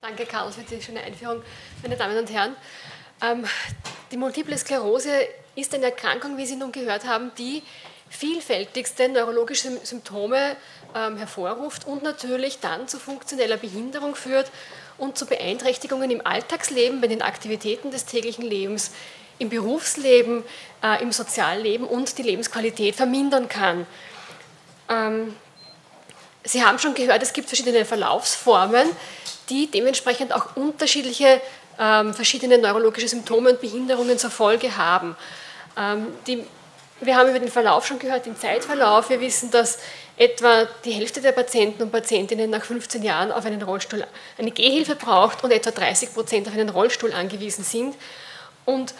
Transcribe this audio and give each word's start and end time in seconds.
Danke, 0.00 0.26
Karl, 0.26 0.52
für 0.52 0.62
die 0.62 0.80
schöne 0.80 1.00
Einführung. 1.00 1.42
Meine 1.82 1.96
Damen 1.96 2.16
und 2.16 2.32
Herren, 2.32 2.54
ähm, 3.20 3.44
die 4.12 4.16
Multiple 4.16 4.56
Sklerose 4.56 5.10
ist 5.56 5.74
eine 5.74 5.86
Erkrankung, 5.86 6.36
wie 6.36 6.46
Sie 6.46 6.54
nun 6.54 6.70
gehört 6.70 7.04
haben, 7.04 7.32
die 7.36 7.64
vielfältigste 8.08 9.08
neurologische 9.08 9.76
Symptome 9.84 10.56
ähm, 10.94 11.16
hervorruft 11.16 11.84
und 11.84 12.04
natürlich 12.04 12.60
dann 12.60 12.86
zu 12.86 13.00
funktioneller 13.00 13.56
Behinderung 13.56 14.14
führt 14.14 14.52
und 14.98 15.18
zu 15.18 15.26
Beeinträchtigungen 15.26 16.12
im 16.12 16.24
Alltagsleben, 16.24 17.00
bei 17.00 17.08
den 17.08 17.20
Aktivitäten 17.20 17.90
des 17.90 18.04
täglichen 18.04 18.44
Lebens, 18.44 18.92
im 19.40 19.48
Berufsleben, 19.48 20.44
äh, 20.80 21.02
im 21.02 21.10
Sozialleben 21.10 21.88
und 21.88 22.18
die 22.18 22.22
Lebensqualität 22.22 22.94
vermindern 22.94 23.48
kann. 23.48 23.84
Sie 26.44 26.64
haben 26.64 26.78
schon 26.78 26.94
gehört, 26.94 27.22
es 27.22 27.32
gibt 27.32 27.48
verschiedene 27.48 27.84
Verlaufsformen 27.84 28.88
die 29.48 29.70
dementsprechend 29.70 30.32
auch 30.32 30.56
unterschiedliche 30.56 31.40
ähm, 31.78 32.14
verschiedene 32.14 32.58
neurologische 32.58 33.08
Symptome 33.08 33.50
und 33.50 33.60
Behinderungen 33.60 34.18
zur 34.18 34.30
Folge 34.30 34.76
haben. 34.76 35.16
Ähm, 35.76 36.08
die, 36.26 36.44
wir 37.00 37.16
haben 37.16 37.30
über 37.30 37.38
den 37.38 37.50
Verlauf 37.50 37.86
schon 37.86 37.98
gehört, 37.98 38.26
den 38.26 38.36
Zeitverlauf. 38.36 39.10
Wir 39.10 39.20
wissen, 39.20 39.50
dass 39.50 39.78
etwa 40.16 40.66
die 40.84 40.90
Hälfte 40.90 41.20
der 41.20 41.32
Patienten 41.32 41.82
und 41.82 41.92
Patientinnen 41.92 42.50
nach 42.50 42.64
15 42.64 43.02
Jahren 43.02 43.30
auf 43.30 43.44
einen 43.44 43.62
Rollstuhl 43.62 44.04
eine 44.36 44.50
Gehhilfe 44.50 44.96
braucht 44.96 45.44
und 45.44 45.52
etwa 45.52 45.70
30 45.70 46.12
Prozent 46.12 46.48
auf 46.48 46.54
einen 46.54 46.68
Rollstuhl 46.68 47.12
angewiesen 47.12 47.62
sind. 47.62 47.94
Und 48.64 48.94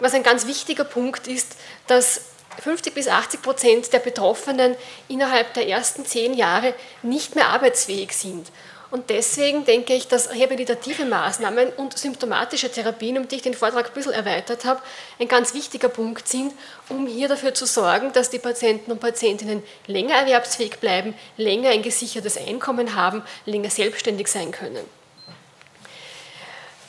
was 0.00 0.14
ein 0.14 0.24
ganz 0.24 0.46
wichtiger 0.46 0.84
Punkt 0.84 1.28
ist, 1.28 1.56
dass 1.86 2.22
50 2.60 2.94
bis 2.94 3.08
80 3.08 3.42
Prozent 3.42 3.92
der 3.92 3.98
Betroffenen 3.98 4.76
innerhalb 5.08 5.54
der 5.54 5.68
ersten 5.68 6.04
zehn 6.04 6.34
Jahre 6.34 6.74
nicht 7.02 7.34
mehr 7.34 7.48
arbeitsfähig 7.48 8.12
sind. 8.12 8.48
Und 8.94 9.10
deswegen 9.10 9.64
denke 9.64 9.92
ich, 9.92 10.06
dass 10.06 10.30
rehabilitative 10.30 11.04
Maßnahmen 11.04 11.70
und 11.72 11.98
symptomatische 11.98 12.70
Therapien, 12.70 13.18
um 13.18 13.26
die 13.26 13.34
ich 13.36 13.42
den 13.42 13.54
Vortrag 13.54 13.88
ein 13.88 13.92
bisschen 13.92 14.12
erweitert 14.12 14.64
habe, 14.64 14.80
ein 15.18 15.26
ganz 15.26 15.52
wichtiger 15.52 15.88
Punkt 15.88 16.28
sind, 16.28 16.52
um 16.88 17.06
hier 17.08 17.26
dafür 17.26 17.54
zu 17.54 17.66
sorgen, 17.66 18.12
dass 18.12 18.30
die 18.30 18.38
Patienten 18.38 18.92
und 18.92 19.00
Patientinnen 19.00 19.64
länger 19.88 20.14
erwerbsfähig 20.14 20.78
bleiben, 20.78 21.14
länger 21.36 21.70
ein 21.70 21.82
gesichertes 21.82 22.36
Einkommen 22.36 22.94
haben, 22.94 23.24
länger 23.46 23.70
selbstständig 23.70 24.28
sein 24.28 24.52
können. 24.52 24.84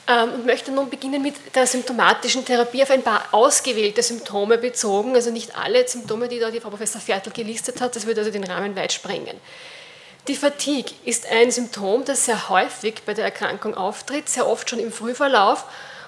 Ähm, 0.08 0.34
und 0.34 0.46
möchte 0.46 0.70
nun 0.70 0.88
beginnen 0.88 1.20
mit 1.20 1.34
der 1.54 1.66
symptomatischen 1.66 2.44
Therapie 2.44 2.82
auf 2.82 2.90
ein 2.90 3.02
paar 3.02 3.24
ausgewählte 3.32 4.02
Symptome 4.02 4.56
bezogen, 4.56 5.16
also 5.16 5.30
nicht 5.30 5.56
alle 5.58 5.86
Symptome, 5.88 6.28
die 6.28 6.38
da 6.38 6.50
die 6.50 6.60
Frau 6.60 6.70
Professor 6.70 7.00
Viertel 7.00 7.32
gelistet 7.32 7.80
hat, 7.80 7.96
das 7.96 8.06
würde 8.06 8.20
also 8.20 8.30
den 8.30 8.44
Rahmen 8.44 8.76
weit 8.76 8.92
sprengen. 8.92 9.36
Die 10.28 10.36
Fatigue 10.36 10.92
ist 11.04 11.26
ein 11.30 11.50
Symptom, 11.50 12.04
das 12.04 12.24
sehr 12.24 12.48
häufig 12.48 13.02
bei 13.04 13.14
der 13.14 13.24
Erkrankung 13.24 13.74
auftritt, 13.74 14.28
sehr 14.28 14.48
oft 14.48 14.70
schon 14.70 14.78
im 14.78 14.92
Frühverlauf 14.92 15.64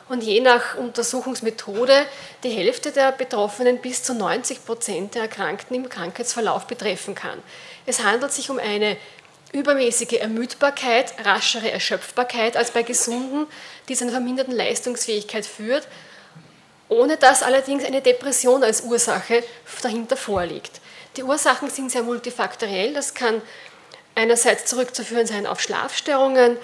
und 0.09 0.23
je 0.23 0.41
nach 0.41 0.77
Untersuchungsmethode 0.77 2.07
die 2.43 2.51
Hälfte 2.51 2.93
der 2.93 3.13
Betroffenen 3.13 3.79
bis 3.79 4.03
zu 4.03 4.15
90 4.15 4.65
Prozent 4.65 5.15
der 5.15 5.23
Erkrankten 5.23 5.77
im 5.77 5.89
Krankheitsverlauf 5.89 6.67
betreffen 6.67 7.15
kann. 7.15 7.43
Es 7.85 8.05
handelt 8.05 8.33
sich 8.33 8.51
um 8.51 8.59
eine 8.59 8.97
übermäßige 9.53 10.21
Ermüdbarkeit, 10.21 11.15
raschere 11.25 11.71
Erschöpfbarkeit 11.71 12.57
als 12.57 12.71
bei 12.71 12.83
Gesunden, 12.83 13.47
die 13.89 13.95
zu 13.95 14.05
einer 14.05 14.13
verminderten 14.13 14.55
Leistungsfähigkeit 14.55 15.47
führt, 15.47 15.89
ohne 16.89 17.17
dass 17.17 17.43
allerdings 17.43 17.85
eine 17.85 18.03
Depression 18.03 18.63
als 18.63 18.83
Ursache 18.83 19.43
dahinter 19.83 20.17
vorliegt. 20.17 20.81
Die 21.17 21.23
Ursachen 21.23 21.71
sind 21.71 21.91
sehr 21.91 22.03
multifaktoriell, 22.03 22.93
das 22.93 23.15
kann 23.15 23.43
einerseits 24.15 24.67
zurückzuführen 24.67 25.27
sein 25.27 25.47
auf 25.47 25.61
Schlafstörungen, 25.61 26.57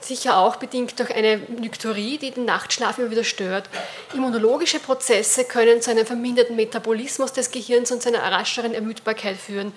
sicher 0.00 0.38
auch 0.38 0.56
bedingt 0.56 0.98
durch 1.00 1.12
eine 1.12 1.38
Nykturie, 1.38 2.18
die 2.18 2.30
den 2.30 2.44
Nachtschlaf 2.44 2.98
immer 2.98 3.10
wieder 3.10 3.24
stört. 3.24 3.68
Immunologische 4.14 4.78
Prozesse 4.78 5.44
können 5.44 5.82
zu 5.82 5.90
einem 5.90 6.06
verminderten 6.06 6.54
Metabolismus 6.54 7.32
des 7.32 7.50
Gehirns 7.50 7.90
und 7.90 8.00
zu 8.00 8.10
einer 8.10 8.22
rascheren 8.22 8.74
Ermüdbarkeit 8.74 9.36
führen. 9.36 9.72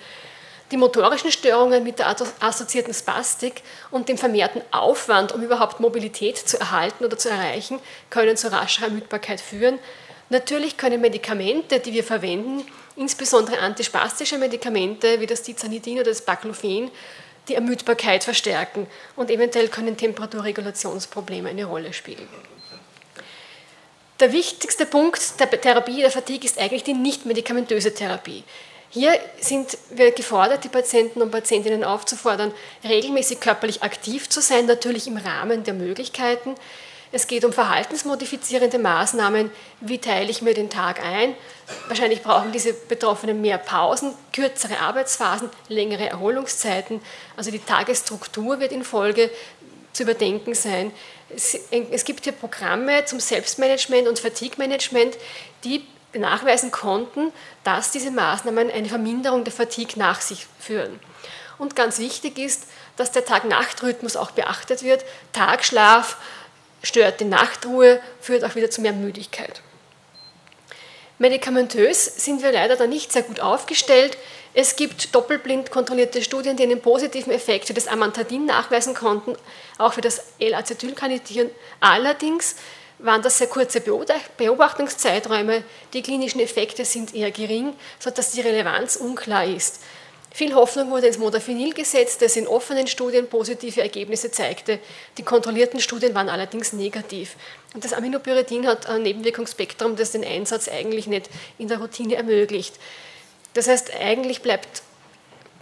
Die 0.70 0.76
motorischen 0.76 1.32
Störungen 1.32 1.82
mit 1.82 1.98
der 1.98 2.14
assoziierten 2.40 2.92
Spastik 2.92 3.62
und 3.90 4.08
dem 4.08 4.18
vermehrten 4.18 4.60
Aufwand, 4.70 5.32
um 5.32 5.42
überhaupt 5.42 5.80
Mobilität 5.80 6.36
zu 6.36 6.60
erhalten 6.60 7.04
oder 7.04 7.16
zu 7.16 7.30
erreichen, 7.30 7.80
können 8.10 8.36
zu 8.36 8.52
rascher 8.52 8.84
Ermüdbarkeit 8.84 9.40
führen. 9.40 9.78
Natürlich 10.28 10.76
können 10.76 11.00
Medikamente, 11.00 11.80
die 11.80 11.94
wir 11.94 12.04
verwenden, 12.04 12.66
insbesondere 12.96 13.60
antispastische 13.60 14.36
Medikamente 14.36 15.20
wie 15.20 15.26
das 15.26 15.42
Tizanidin 15.42 16.00
oder 16.00 16.10
das 16.10 16.20
Baclofen, 16.20 16.90
die 17.48 17.54
Ermüdbarkeit 17.54 18.24
verstärken 18.24 18.86
und 19.16 19.30
eventuell 19.30 19.68
können 19.68 19.96
Temperaturregulationsprobleme 19.96 21.48
eine 21.48 21.64
Rolle 21.64 21.94
spielen. 21.94 22.28
Der 24.20 24.32
wichtigste 24.32 24.84
Punkt 24.84 25.40
der 25.40 25.48
Therapie 25.48 26.00
der 26.00 26.10
Fatigue 26.10 26.44
ist 26.44 26.58
eigentlich 26.58 26.82
die 26.82 26.92
nicht-medikamentöse 26.92 27.94
Therapie. 27.94 28.44
Hier 28.90 29.18
sind 29.40 29.76
wir 29.90 30.12
gefordert, 30.12 30.64
die 30.64 30.68
Patienten 30.68 31.20
und 31.20 31.30
Patientinnen 31.30 31.84
aufzufordern, 31.84 32.52
regelmäßig 32.84 33.38
körperlich 33.38 33.82
aktiv 33.82 34.28
zu 34.30 34.40
sein, 34.40 34.64
natürlich 34.66 35.06
im 35.06 35.18
Rahmen 35.18 35.62
der 35.62 35.74
Möglichkeiten. 35.74 36.54
Es 37.12 37.26
geht 37.26 37.44
um 37.44 37.52
verhaltensmodifizierende 37.52 38.78
Maßnahmen. 38.78 39.50
Wie 39.80 39.98
teile 39.98 40.30
ich 40.30 40.42
mir 40.42 40.54
den 40.54 40.68
Tag 40.68 41.04
ein? 41.04 41.34
Wahrscheinlich 41.86 42.22
brauchen 42.22 42.52
diese 42.52 42.72
Betroffenen 42.74 43.40
mehr 43.40 43.58
Pausen, 43.58 44.14
kürzere 44.32 44.78
Arbeitsphasen, 44.78 45.48
längere 45.68 46.08
Erholungszeiten. 46.08 47.00
Also 47.36 47.50
die 47.50 47.60
Tagesstruktur 47.60 48.60
wird 48.60 48.72
in 48.72 48.84
Folge 48.84 49.30
zu 49.92 50.02
überdenken 50.02 50.54
sein. 50.54 50.92
Es 51.30 52.04
gibt 52.04 52.24
hier 52.24 52.32
Programme 52.32 53.04
zum 53.04 53.20
Selbstmanagement 53.20 54.08
und 54.08 54.18
Fatigue-Management, 54.18 55.16
die 55.64 55.86
nachweisen 56.14 56.70
konnten, 56.70 57.32
dass 57.64 57.90
diese 57.90 58.10
Maßnahmen 58.10 58.70
eine 58.70 58.88
Verminderung 58.88 59.44
der 59.44 59.52
Fatigue 59.52 59.98
nach 59.98 60.20
sich 60.20 60.46
führen. 60.58 60.98
Und 61.58 61.76
ganz 61.76 61.98
wichtig 61.98 62.38
ist, 62.38 62.66
dass 62.96 63.12
der 63.12 63.24
Tag-Nacht-Rhythmus 63.24 64.16
auch 64.16 64.30
beachtet 64.30 64.82
wird. 64.82 65.04
Tagschlaf, 65.32 66.16
stört 66.82 67.20
die 67.20 67.24
Nachtruhe, 67.24 68.00
führt 68.20 68.44
auch 68.44 68.54
wieder 68.54 68.70
zu 68.70 68.80
mehr 68.80 68.92
Müdigkeit. 68.92 69.60
Medikamentös 71.18 72.04
sind 72.24 72.42
wir 72.42 72.52
leider 72.52 72.76
da 72.76 72.86
nicht 72.86 73.12
sehr 73.12 73.22
gut 73.22 73.40
aufgestellt. 73.40 74.16
Es 74.54 74.76
gibt 74.76 75.14
doppelblind 75.14 75.70
kontrollierte 75.70 76.22
Studien, 76.22 76.56
die 76.56 76.62
einen 76.62 76.80
positiven 76.80 77.32
Effekt 77.32 77.66
für 77.66 77.74
das 77.74 77.88
Amantadin 77.88 78.46
nachweisen 78.46 78.94
konnten, 78.94 79.36
auch 79.78 79.92
für 79.94 80.00
das 80.00 80.22
L-Acetylcarnithin. 80.38 81.50
Allerdings 81.80 82.54
waren 82.98 83.22
das 83.22 83.38
sehr 83.38 83.46
kurze 83.46 83.80
Beobachtungszeiträume. 83.80 85.62
Die 85.92 86.02
klinischen 86.02 86.40
Effekte 86.40 86.84
sind 86.84 87.14
eher 87.14 87.30
gering, 87.30 87.74
sodass 87.98 88.32
die 88.32 88.40
Relevanz 88.40 88.96
unklar 88.96 89.44
ist. 89.44 89.80
Viel 90.30 90.54
Hoffnung 90.54 90.90
wurde 90.90 91.06
ins 91.06 91.18
Modafinil 91.18 91.72
gesetzt, 91.72 92.22
das 92.22 92.36
in 92.36 92.46
offenen 92.46 92.86
Studien 92.86 93.28
positive 93.28 93.80
Ergebnisse 93.80 94.30
zeigte. 94.30 94.78
Die 95.16 95.22
kontrollierten 95.22 95.80
Studien 95.80 96.14
waren 96.14 96.28
allerdings 96.28 96.72
negativ. 96.72 97.36
Und 97.74 97.84
das 97.84 97.92
Aminopyridin 97.92 98.66
hat 98.66 98.86
ein 98.86 99.02
Nebenwirkungsspektrum, 99.02 99.96
das 99.96 100.12
den 100.12 100.24
Einsatz 100.24 100.68
eigentlich 100.68 101.06
nicht 101.06 101.30
in 101.56 101.68
der 101.68 101.78
Routine 101.78 102.16
ermöglicht. 102.16 102.74
Das 103.54 103.68
heißt, 103.68 103.92
eigentlich 103.98 104.42
bleibt 104.42 104.82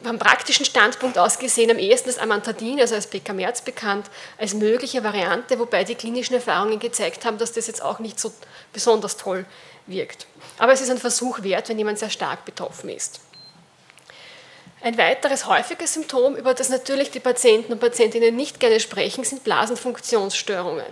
vom 0.02 0.18
praktischen 0.18 0.64
Standpunkt 0.66 1.18
aus 1.18 1.38
gesehen 1.38 1.70
am 1.70 1.78
ehesten 1.78 2.08
das 2.08 2.18
Amantadin, 2.18 2.80
also 2.80 2.94
als 2.94 3.06
Bekamerz 3.06 3.62
bekannt, 3.62 4.06
als 4.38 4.54
mögliche 4.54 5.02
Variante, 5.02 5.58
wobei 5.58 5.84
die 5.84 5.94
klinischen 5.94 6.34
Erfahrungen 6.34 6.78
gezeigt 6.78 7.24
haben, 7.24 7.38
dass 7.38 7.52
das 7.52 7.66
jetzt 7.66 7.82
auch 7.82 7.98
nicht 7.98 8.20
so 8.20 8.32
besonders 8.72 9.16
toll 9.16 9.46
wirkt. 9.86 10.26
Aber 10.58 10.72
es 10.72 10.80
ist 10.80 10.90
ein 10.90 10.98
Versuch 10.98 11.42
wert, 11.42 11.68
wenn 11.68 11.78
jemand 11.78 11.98
sehr 11.98 12.10
stark 12.10 12.44
betroffen 12.44 12.90
ist. 12.90 13.20
Ein 14.82 14.98
weiteres 14.98 15.46
häufiges 15.46 15.94
Symptom, 15.94 16.36
über 16.36 16.54
das 16.54 16.68
natürlich 16.68 17.10
die 17.10 17.20
Patienten 17.20 17.72
und 17.72 17.80
Patientinnen 17.80 18.36
nicht 18.36 18.60
gerne 18.60 18.78
sprechen, 18.78 19.24
sind 19.24 19.42
Blasenfunktionsstörungen. 19.42 20.84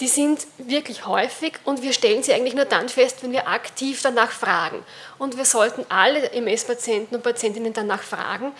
Die 0.00 0.08
sind 0.08 0.46
wirklich 0.56 1.06
häufig 1.06 1.54
und 1.64 1.82
wir 1.82 1.92
stellen 1.92 2.22
sie 2.22 2.32
eigentlich 2.32 2.54
nur 2.54 2.64
dann 2.64 2.88
fest, 2.88 3.18
wenn 3.22 3.32
wir 3.32 3.48
aktiv 3.48 4.00
danach 4.02 4.30
fragen. 4.30 4.82
Und 5.18 5.36
wir 5.36 5.44
sollten 5.44 5.84
alle 5.90 6.32
MS-Patienten 6.32 7.14
und 7.16 7.22
Patientinnen 7.22 7.74
danach 7.74 8.02
fragen, 8.02 8.52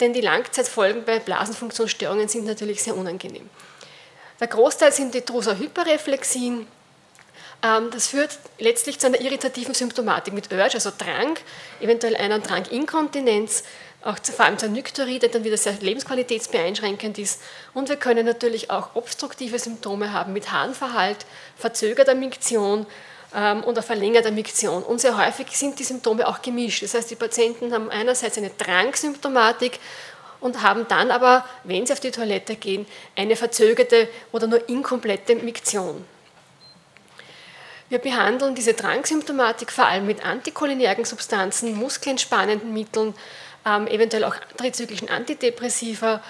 denn 0.00 0.12
die 0.12 0.20
Langzeitfolgen 0.20 1.04
bei 1.04 1.20
Blasenfunktionsstörungen 1.20 2.26
sind 2.26 2.46
natürlich 2.46 2.82
sehr 2.82 2.96
unangenehm. 2.96 3.48
Der 4.40 4.48
Großteil 4.48 4.90
sind 4.90 5.14
die 5.14 5.24
Drosa-Hyperreflexien. 5.24 6.66
Ähm, 7.62 7.90
das 7.92 8.08
führt 8.08 8.36
letztlich 8.58 8.98
zu 8.98 9.06
einer 9.06 9.20
irritativen 9.20 9.74
Symptomatik 9.74 10.34
mit 10.34 10.50
Urge, 10.50 10.74
also 10.74 10.90
Drang, 10.98 11.36
eventuell 11.80 12.16
einer 12.16 12.40
Dranginkontinenz, 12.40 13.62
auch 14.04 14.18
vor 14.18 14.44
allem 14.44 14.58
zur 14.58 14.68
Nykturie, 14.68 15.18
der 15.18 15.28
dann 15.28 15.44
wieder 15.44 15.56
sehr 15.56 15.74
lebensqualitätsbeeinschränkend 15.74 17.18
ist. 17.18 17.40
Und 17.74 17.88
wir 17.88 17.96
können 17.96 18.26
natürlich 18.26 18.70
auch 18.70 18.94
obstruktive 18.94 19.58
Symptome 19.58 20.12
haben 20.12 20.32
mit 20.32 20.50
Harnverhalt, 20.50 21.24
verzögerter 21.56 22.14
Miktion 22.14 22.86
ähm, 23.34 23.64
oder 23.64 23.82
verlängerter 23.82 24.30
Miktion. 24.30 24.82
Und 24.82 25.00
sehr 25.00 25.16
häufig 25.16 25.56
sind 25.56 25.78
die 25.78 25.84
Symptome 25.84 26.26
auch 26.26 26.42
gemischt. 26.42 26.82
Das 26.82 26.94
heißt, 26.94 27.10
die 27.10 27.16
Patienten 27.16 27.72
haben 27.72 27.90
einerseits 27.90 28.38
eine 28.38 28.50
Drangsymptomatik 28.50 29.78
und 30.40 30.62
haben 30.62 30.86
dann 30.88 31.10
aber, 31.10 31.44
wenn 31.64 31.86
sie 31.86 31.92
auf 31.92 32.00
die 32.00 32.10
Toilette 32.10 32.56
gehen, 32.56 32.86
eine 33.16 33.36
verzögerte 33.36 34.08
oder 34.32 34.48
nur 34.48 34.68
inkomplette 34.68 35.36
Miktion. 35.36 36.04
Wir 37.88 37.98
behandeln 37.98 38.54
diese 38.54 38.72
Drangsymptomatik 38.72 39.70
vor 39.70 39.86
allem 39.86 40.06
mit 40.06 40.24
anticholinergen 40.24 41.04
Substanzen, 41.04 41.76
muskelentspannenden 41.76 42.72
Mitteln, 42.72 43.14
ähm, 43.66 43.86
eventuell 43.86 44.24
auch 44.24 44.36
trizyklischen 44.56 45.08
Antidepressiva. 45.08 46.22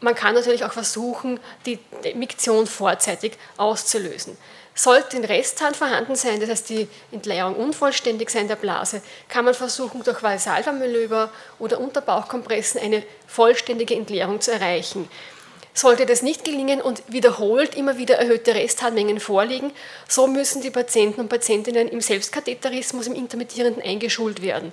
Man 0.00 0.14
kann 0.14 0.34
natürlich 0.34 0.64
auch 0.64 0.72
versuchen, 0.72 1.40
die 1.66 1.78
Miktion 2.14 2.66
vorzeitig 2.66 3.32
auszulösen. 3.56 4.36
Sollte 4.76 5.16
ein 5.16 5.24
Resthahn 5.24 5.72
vorhanden 5.72 6.16
sein, 6.16 6.40
das 6.40 6.50
heißt 6.50 6.68
die 6.68 6.88
Entleerung 7.12 7.54
unvollständig 7.54 8.28
sein 8.28 8.48
der 8.48 8.56
Blase, 8.56 9.02
kann 9.28 9.44
man 9.44 9.54
versuchen, 9.54 10.02
durch 10.02 10.20
Valsalva-Manöver 10.20 11.30
oder 11.60 11.78
Unterbauchkompressen 11.78 12.80
eine 12.80 13.04
vollständige 13.28 13.94
Entleerung 13.94 14.40
zu 14.40 14.50
erreichen. 14.50 15.08
Sollte 15.74 16.06
das 16.06 16.22
nicht 16.22 16.44
gelingen 16.44 16.80
und 16.80 17.02
wiederholt 17.06 17.76
immer 17.76 17.98
wieder 17.98 18.16
erhöhte 18.16 18.54
Restharnmengen 18.54 19.20
vorliegen, 19.20 19.72
so 20.08 20.26
müssen 20.26 20.60
die 20.60 20.70
Patienten 20.70 21.20
und 21.20 21.28
Patientinnen 21.28 21.88
im 21.88 22.00
Selbstkatheterismus, 22.00 23.06
im 23.06 23.14
Intermittierenden 23.14 23.82
eingeschult 23.82 24.42
werden. 24.42 24.72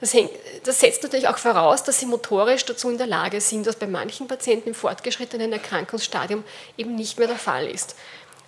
Das, 0.00 0.12
hängt, 0.12 0.30
das, 0.64 0.80
setzt 0.80 1.02
natürlich 1.02 1.28
auch 1.28 1.38
voraus, 1.38 1.82
dass 1.82 2.00
sie 2.00 2.06
motorisch 2.06 2.64
dazu 2.64 2.90
in 2.90 2.98
der 2.98 3.06
Lage 3.06 3.40
sind, 3.40 3.66
was 3.66 3.76
bei 3.76 3.86
manchen 3.86 4.28
Patienten 4.28 4.68
im 4.68 4.74
fortgeschrittenen 4.74 5.52
Erkrankungsstadium 5.52 6.44
eben 6.76 6.94
nicht 6.94 7.18
mehr 7.18 7.28
der 7.28 7.38
Fall 7.38 7.66
ist. 7.66 7.96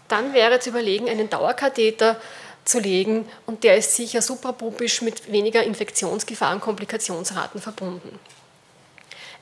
Dann 0.08 0.34
wäre 0.34 0.60
zu 0.60 0.70
überlegen, 0.70 1.08
einen 1.08 1.30
Dauerkatheter 1.30 2.20
zu 2.64 2.80
legen 2.80 3.26
und 3.46 3.64
der 3.64 3.78
ist 3.78 3.96
sicher 3.96 4.20
suprapubisch 4.20 5.00
mit 5.00 5.32
weniger 5.32 5.62
Infektionsgefahr 5.62 6.54
und 6.54 6.60
Komplikationsraten 6.60 7.60
verbunden. 7.60 8.18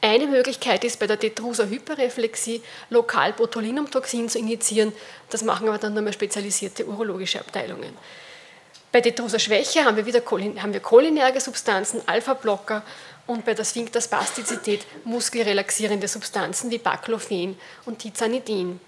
Eine 0.00 0.26
Möglichkeit 0.26 0.85
ist 0.85 1.00
bei 1.00 1.06
der 1.06 1.17
Detruser 1.17 1.69
Hyperreflexie 1.69 2.62
lokal 2.91 3.32
Botulinumtoxin 3.32 4.29
zu 4.29 4.38
injizieren. 4.38 4.93
Das 5.31 5.43
machen 5.43 5.69
aber 5.69 5.79
dann 5.79 5.94
nur 5.94 6.02
mehr 6.02 6.12
spezialisierte 6.12 6.87
urologische 6.87 7.41
Abteilungen. 7.41 7.97
Bei 8.96 9.02
Detruser 9.02 9.38
Schwäche 9.38 9.84
haben 9.84 9.98
wir 9.98 10.06
wieder 10.06 10.22
haben 10.25 10.72
wir 10.72 10.81
cholinerge 10.81 11.38
Substanzen, 11.38 12.00
Alpha-Blocker 12.06 12.82
und 13.26 13.44
bei 13.44 13.52
der 13.52 13.66
Sphinkterspastizität 13.66 14.87
muskelrelaxierende 15.04 16.08
Substanzen 16.08 16.70
wie 16.70 16.78
Baclofen 16.78 17.58
und 17.84 17.98
Tizanidin. 17.98 18.81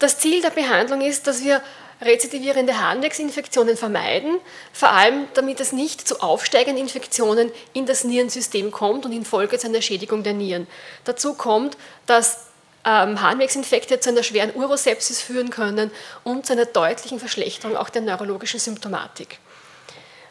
Das 0.00 0.18
Ziel 0.18 0.42
der 0.42 0.50
Behandlung 0.50 1.00
ist, 1.00 1.28
dass 1.28 1.44
wir 1.44 1.62
rezidivierende 2.00 2.80
Harnwegsinfektionen 2.80 3.76
vermeiden, 3.76 4.40
vor 4.72 4.90
allem 4.90 5.28
damit 5.34 5.60
es 5.60 5.70
nicht 5.70 6.00
zu 6.00 6.20
aufsteigenden 6.20 6.82
Infektionen 6.82 7.52
in 7.72 7.86
das 7.86 8.02
Nierensystem 8.02 8.72
kommt 8.72 9.06
und 9.06 9.12
infolge 9.12 9.60
zu 9.60 9.68
einer 9.68 9.80
Schädigung 9.80 10.24
der 10.24 10.34
Nieren. 10.34 10.66
Dazu 11.04 11.34
kommt, 11.34 11.76
dass 12.06 12.45
ähm, 12.86 13.20
Harnwegsinfekte 13.20 13.98
zu 14.00 14.10
einer 14.10 14.22
schweren 14.22 14.54
Urosepsis 14.54 15.20
führen 15.20 15.50
können 15.50 15.90
und 16.22 16.46
zu 16.46 16.52
einer 16.52 16.66
deutlichen 16.66 17.18
Verschlechterung 17.18 17.76
auch 17.76 17.90
der 17.90 18.02
neurologischen 18.02 18.60
Symptomatik. 18.60 19.38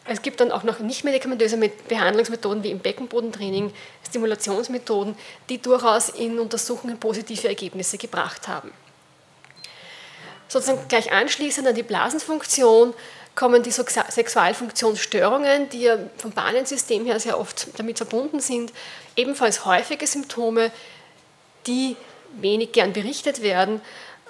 Es 0.07 0.21
gibt 0.21 0.39
dann 0.39 0.51
auch 0.51 0.63
noch 0.63 0.79
nicht 0.79 1.03
medikamentöse 1.03 1.57
Behandlungsmethoden 1.87 2.63
wie 2.63 2.71
im 2.71 2.79
Beckenbodentraining, 2.79 3.73
Stimulationsmethoden, 4.07 5.17
die 5.49 5.59
durchaus 5.59 6.09
in 6.09 6.39
Untersuchungen 6.39 6.99
positive 6.99 7.47
Ergebnisse 7.47 7.97
gebracht 7.97 8.47
haben. 8.47 8.71
Sozusagen 10.47 10.87
gleich 10.87 11.11
anschließend 11.11 11.67
an 11.67 11.73
die 11.73 11.83
Blasenfunktion 11.83 12.93
kommen 13.33 13.63
die 13.63 13.71
Sexualfunktionsstörungen, 13.71 15.69
die 15.69 15.81
ja 15.81 15.97
vom 16.17 16.31
Bahnensystem 16.31 17.03
her 17.05 17.19
sehr 17.19 17.39
oft 17.39 17.67
damit 17.77 17.97
verbunden 17.97 18.39
sind, 18.39 18.71
ebenfalls 19.15 19.65
häufige 19.65 20.05
Symptome, 20.07 20.71
die 21.65 21.97
wenig 22.41 22.71
gern 22.71 22.93
berichtet 22.93 23.41
werden. 23.41 23.81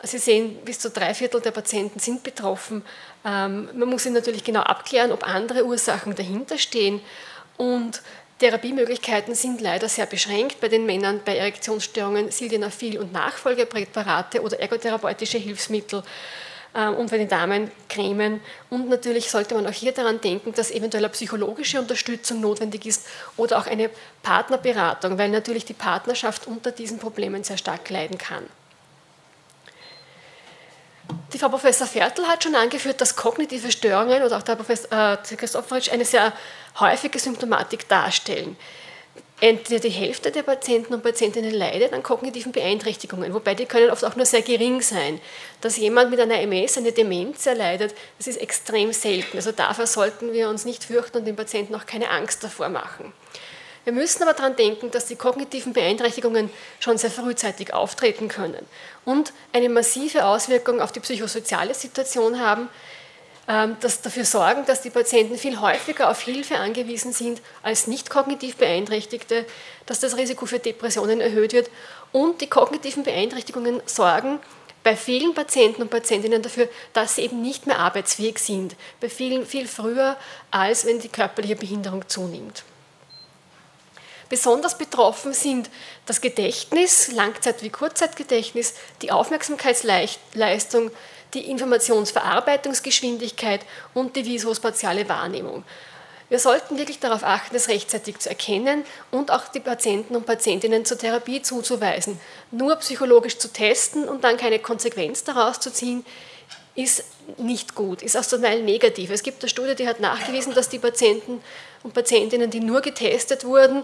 Sie 0.03 0.17
sehen, 0.17 0.57
bis 0.65 0.79
zu 0.79 0.89
drei 0.89 1.13
Viertel 1.13 1.41
der 1.41 1.51
Patienten 1.51 1.99
sind 1.99 2.23
betroffen. 2.23 2.83
Ähm, 3.25 3.69
man 3.73 3.89
muss 3.89 4.03
sich 4.03 4.11
natürlich 4.11 4.43
genau 4.43 4.61
abklären, 4.61 5.11
ob 5.11 5.27
andere 5.27 5.65
Ursachen 5.65 6.15
dahinter 6.15 6.57
stehen. 6.57 7.01
Und 7.57 8.01
Therapiemöglichkeiten 8.39 9.33
sind 9.33 9.61
leider 9.61 9.87
sehr 9.87 10.05
beschränkt. 10.05 10.59
Bei 10.59 10.67
den 10.67 10.85
Männern 10.85 11.21
bei 11.23 11.37
Erektionsstörungen 11.37 12.31
Sildenafil 12.31 12.99
und 12.99 13.13
Nachfolgepräparate 13.13 14.41
oder 14.41 14.59
ergotherapeutische 14.59 15.37
Hilfsmittel 15.37 16.03
und 16.75 17.09
bei 17.09 17.17
den 17.17 17.29
Damen 17.29 17.71
Cremen. 17.87 18.41
Und 18.69 18.89
natürlich 18.89 19.31
sollte 19.31 19.55
man 19.55 19.65
auch 19.65 19.71
hier 19.71 19.93
daran 19.93 20.19
denken, 20.19 20.53
dass 20.53 20.71
eventuell 20.71 21.05
eine 21.05 21.13
psychologische 21.13 21.79
Unterstützung 21.79 22.41
notwendig 22.41 22.85
ist 22.85 23.07
oder 23.37 23.57
auch 23.57 23.67
eine 23.67 23.89
Partnerberatung, 24.23 25.17
weil 25.17 25.29
natürlich 25.29 25.65
die 25.65 25.73
Partnerschaft 25.73 26.47
unter 26.47 26.71
diesen 26.71 26.99
Problemen 26.99 27.43
sehr 27.43 27.57
stark 27.57 27.89
leiden 27.89 28.17
kann. 28.17 28.45
Die 31.33 31.39
Frau 31.39 31.49
Professor 31.49 31.87
Viertel 31.87 32.27
hat 32.27 32.43
schon 32.43 32.55
angeführt, 32.55 33.01
dass 33.01 33.15
kognitive 33.15 33.71
Störungen 33.71 34.23
oder 34.23 34.37
auch 34.37 34.41
der 34.41 34.55
Professor 34.55 34.91
äh, 34.91 35.35
Christopheritsch 35.35 35.91
eine 35.91 36.05
sehr 36.05 36.33
häufige 36.79 37.19
Symptomatik 37.19 37.87
darstellen. 37.87 38.57
Entweder 39.41 39.81
die 39.81 39.89
Hälfte 39.89 40.31
der 40.31 40.43
Patienten 40.43 40.93
und 40.93 41.03
Patientinnen 41.03 41.53
leidet 41.53 41.91
an 41.91 42.03
kognitiven 42.03 42.53
Beeinträchtigungen, 42.53 43.33
wobei 43.33 43.53
die 43.53 43.65
können 43.65 43.91
oft 43.91 44.05
auch 44.05 44.15
nur 44.15 44.25
sehr 44.25 44.41
gering 44.41 44.81
sein. 44.81 45.19
Dass 45.59 45.75
jemand 45.75 46.09
mit 46.09 46.21
einer 46.21 46.39
MS, 46.39 46.77
eine 46.77 46.93
Demenz 46.93 47.45
erleidet, 47.45 47.93
das 48.17 48.27
ist 48.27 48.37
extrem 48.37 48.93
selten. 48.93 49.35
Also 49.35 49.51
dafür 49.51 49.87
sollten 49.87 50.31
wir 50.31 50.47
uns 50.47 50.63
nicht 50.63 50.85
fürchten 50.85 51.17
und 51.17 51.25
den 51.25 51.35
Patienten 51.35 51.75
auch 51.75 51.85
keine 51.85 52.09
Angst 52.11 52.45
davor 52.45 52.69
machen. 52.69 53.11
Wir 53.83 53.93
müssen 53.93 54.23
aber 54.23 54.33
daran 54.33 54.55
denken, 54.55 54.89
dass 54.89 55.05
die 55.05 55.15
kognitiven 55.15 55.73
Beeinträchtigungen 55.73 56.49
schon 56.79 56.97
sehr 56.97 57.11
frühzeitig 57.11 57.71
auftreten 57.73 58.29
können 58.29 58.65
und 59.03 59.31
eine 59.53 59.69
massive 59.69 60.25
Auswirkung 60.25 60.81
auf 60.81 60.91
die 60.91 61.01
psychosoziale 61.01 61.75
Situation 61.75 62.39
haben, 62.39 62.67
das 63.47 64.01
dafür 64.01 64.25
sorgen, 64.25 64.65
dass 64.65 64.81
die 64.81 64.89
Patienten 64.89 65.37
viel 65.37 65.61
häufiger 65.61 66.09
auf 66.09 66.21
Hilfe 66.21 66.57
angewiesen 66.57 67.13
sind 67.13 67.41
als 67.61 67.85
nicht 67.85 68.09
kognitiv 68.09 68.55
Beeinträchtigte, 68.55 69.45
dass 69.85 69.99
das 69.99 70.17
Risiko 70.17 70.47
für 70.47 70.57
Depressionen 70.57 71.21
erhöht 71.21 71.53
wird 71.53 71.69
und 72.11 72.41
die 72.41 72.47
kognitiven 72.47 73.03
Beeinträchtigungen 73.03 73.81
sorgen 73.85 74.39
bei 74.83 74.95
vielen 74.95 75.33
Patienten 75.33 75.81
und 75.81 75.89
Patientinnen 75.89 76.41
dafür, 76.41 76.69
dass 76.93 77.15
sie 77.15 77.23
eben 77.23 77.41
nicht 77.41 77.65
mehr 77.65 77.79
arbeitsfähig 77.79 78.37
sind, 78.37 78.75
bei 78.99 79.09
vielen 79.09 79.45
viel 79.45 79.67
früher, 79.67 80.15
als 80.51 80.85
wenn 80.85 80.99
die 80.99 81.09
körperliche 81.09 81.55
Behinderung 81.55 82.07
zunimmt. 82.07 82.63
Besonders 84.29 84.77
betroffen 84.77 85.33
sind 85.33 85.69
das 86.05 86.21
Gedächtnis, 86.21 87.11
Langzeit- 87.11 87.61
wie 87.61 87.69
Kurzzeitgedächtnis, 87.69 88.73
die 89.01 89.11
Aufmerksamkeitsleistung, 89.11 90.91
die 91.35 91.51
Informationsverarbeitungsgeschwindigkeit 91.51 93.61
und 93.93 94.15
die 94.15 94.25
visospatiale 94.25 95.07
Wahrnehmung. 95.07 95.63
Wir 96.27 96.39
sollten 96.39 96.79
wirklich 96.79 96.99
darauf 96.99 97.23
achten, 97.23 97.55
es 97.55 97.67
rechtzeitig 97.67 98.17
zu 98.17 98.29
erkennen 98.29 98.83
und 99.11 99.29
auch 99.29 99.47
die 99.49 99.59
Patienten 99.59 100.15
und 100.15 100.25
Patientinnen 100.25 100.83
zur 100.83 100.97
Therapie 100.97 101.43
zuzuweisen. 101.43 102.19
Nur 102.49 102.77
psychologisch 102.77 103.37
zu 103.37 103.49
testen 103.49 104.09
und 104.09 104.23
dann 104.23 104.37
keine 104.37 104.57
Konsequenz 104.57 105.23
daraus 105.23 105.59
zu 105.59 105.71
ziehen, 105.71 106.03
ist 106.73 107.03
nicht 107.37 107.75
gut, 107.75 108.01
ist 108.01 108.17
auch 108.17 108.25
zum 108.25 108.41
Teil 108.41 108.63
negativ. 108.63 109.11
Es 109.11 109.21
gibt 109.21 109.43
eine 109.43 109.49
Studie, 109.49 109.75
die 109.75 109.87
hat 109.87 109.99
nachgewiesen, 109.99 110.55
dass 110.55 110.67
die 110.67 110.79
Patienten 110.79 111.43
und 111.83 111.93
Patientinnen, 111.93 112.49
die 112.49 112.59
nur 112.59 112.81
getestet 112.81 113.45
wurden, 113.45 113.83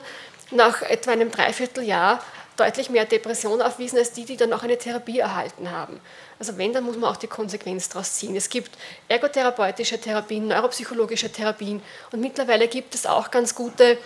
nach 0.50 0.82
etwa 0.82 1.12
einem 1.12 1.30
Dreivierteljahr 1.32 2.24
deutlich 2.58 2.90
mehr 2.90 3.06
Depression 3.06 3.62
aufwiesen 3.62 3.98
als 3.98 4.12
die, 4.12 4.26
die 4.26 4.38
dann 4.38 4.54
auch 4.54 4.64
eine 4.64 4.78
Therapie 4.78 5.20
erhalten 5.20 5.72
haben. 5.72 6.00
Also 6.40 6.58
wenn, 6.58 6.74
dann 6.74 6.84
muss 6.84 6.98
man 6.98 7.12
auch 7.12 7.18
die 7.18 7.28
Konsequenz 7.28 7.90
daraus 7.90 8.14
ziehen. 8.14 8.36
Es 8.36 8.50
gibt 8.50 8.72
ergotherapeutische 9.08 10.00
Therapien, 10.00 10.48
neuropsychologische 10.48 11.32
Therapien 11.32 11.82
und 12.12 12.22
mittlerweile 12.22 12.68
gibt 12.68 12.96
es 12.96 13.06
auch 13.06 13.32
ganz 13.32 13.56
gute 13.56 13.98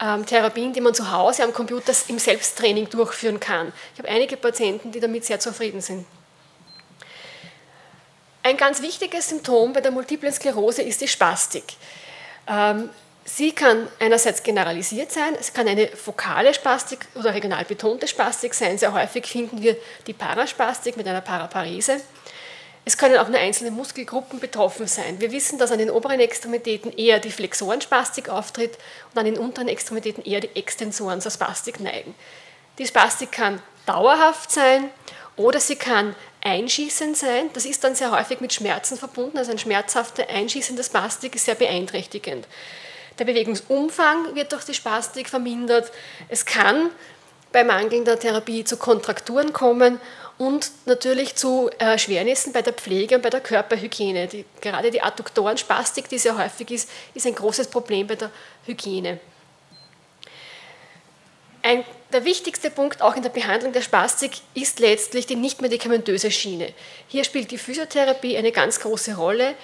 ähm, 0.00 0.26
Therapien, 0.26 0.72
die 0.72 0.80
man 0.80 0.94
zu 0.94 1.10
Hause 1.10 1.44
am 1.44 1.52
Computer 1.52 1.92
im 2.08 2.18
Selbsttraining 2.18 2.90
durchführen 2.90 3.40
kann. 3.40 3.72
Ich 3.94 3.98
habe 3.98 4.08
einige 4.08 4.36
Patienten, 4.36 4.92
die 4.92 5.00
damit 5.00 5.24
sehr 5.24 5.40
zufrieden 5.40 5.80
sind. 5.80 6.06
Ein 8.42 8.56
ganz 8.56 8.80
wichtiges 8.80 9.30
Symptom 9.30 9.72
bei 9.72 9.80
der 9.80 9.90
Multiplen 9.90 10.32
Sklerose 10.32 10.82
ist 10.82 11.00
die 11.00 11.08
Spastik. 11.08 11.64
Ähm, 12.46 12.90
Sie 13.28 13.50
kann 13.50 13.88
einerseits 13.98 14.44
generalisiert 14.44 15.10
sein, 15.10 15.34
es 15.38 15.52
kann 15.52 15.66
eine 15.66 15.88
fokale 15.88 16.54
Spastik 16.54 17.00
oder 17.16 17.34
regional 17.34 17.64
betonte 17.64 18.06
Spastik 18.06 18.54
sein. 18.54 18.78
Sehr 18.78 18.92
häufig 18.92 19.26
finden 19.26 19.60
wir 19.60 19.76
die 20.06 20.12
Paraspastik 20.12 20.96
mit 20.96 21.08
einer 21.08 21.20
Paraparese. 21.20 22.00
Es 22.84 22.96
können 22.96 23.16
auch 23.16 23.26
nur 23.26 23.40
einzelne 23.40 23.72
Muskelgruppen 23.72 24.38
betroffen 24.38 24.86
sein. 24.86 25.20
Wir 25.20 25.32
wissen, 25.32 25.58
dass 25.58 25.72
an 25.72 25.80
den 25.80 25.90
oberen 25.90 26.20
Extremitäten 26.20 26.92
eher 26.92 27.18
die 27.18 27.32
Flexorenspastik 27.32 28.28
auftritt 28.28 28.78
und 29.12 29.18
an 29.18 29.24
den 29.24 29.38
unteren 29.38 29.66
Extremitäten 29.66 30.24
eher 30.24 30.38
die 30.38 30.54
Extensoren 30.54 31.20
zur 31.20 31.32
Spastik 31.32 31.80
neigen. 31.80 32.14
Die 32.78 32.86
Spastik 32.86 33.32
kann 33.32 33.60
dauerhaft 33.86 34.52
sein 34.52 34.88
oder 35.36 35.58
sie 35.58 35.74
kann 35.74 36.14
einschießend 36.42 37.16
sein. 37.16 37.50
Das 37.54 37.64
ist 37.64 37.82
dann 37.82 37.96
sehr 37.96 38.12
häufig 38.12 38.40
mit 38.40 38.52
Schmerzen 38.52 38.96
verbunden. 38.96 39.36
Also 39.36 39.50
ein 39.50 39.58
schmerzhafter 39.58 40.28
einschießender 40.28 40.84
Spastik 40.84 41.34
ist 41.34 41.46
sehr 41.46 41.56
beeinträchtigend. 41.56 42.46
Der 43.18 43.24
Bewegungsumfang 43.24 44.34
wird 44.34 44.52
durch 44.52 44.64
die 44.64 44.74
Spastik 44.74 45.28
vermindert. 45.28 45.90
Es 46.28 46.44
kann 46.44 46.90
bei 47.52 47.64
mangelnder 47.64 48.18
Therapie 48.18 48.64
zu 48.64 48.76
Kontrakturen 48.76 49.52
kommen 49.52 50.00
und 50.38 50.70
natürlich 50.84 51.34
zu 51.34 51.70
Erschwernissen 51.78 52.52
bei 52.52 52.60
der 52.60 52.74
Pflege 52.74 53.16
und 53.16 53.22
bei 53.22 53.30
der 53.30 53.40
Körperhygiene. 53.40 54.26
Die, 54.26 54.44
gerade 54.60 54.90
die 54.90 55.00
Adduktorenspastik, 55.00 56.08
die 56.08 56.18
sehr 56.18 56.36
häufig 56.36 56.70
ist, 56.70 56.90
ist 57.14 57.26
ein 57.26 57.34
großes 57.34 57.68
Problem 57.68 58.06
bei 58.06 58.16
der 58.16 58.30
Hygiene. 58.66 59.18
Ein, 61.62 61.84
der 62.12 62.24
wichtigste 62.24 62.70
Punkt 62.70 63.00
auch 63.00 63.16
in 63.16 63.22
der 63.22 63.30
Behandlung 63.30 63.72
der 63.72 63.80
Spastik 63.80 64.32
ist 64.54 64.78
letztlich 64.78 65.26
die 65.26 65.36
nichtmedikamentöse 65.36 66.30
Schiene. 66.30 66.74
Hier 67.08 67.24
spielt 67.24 67.50
die 67.50 67.58
Physiotherapie 67.58 68.36
eine 68.36 68.52
ganz 68.52 68.78
große 68.78 69.16
Rolle. 69.16 69.54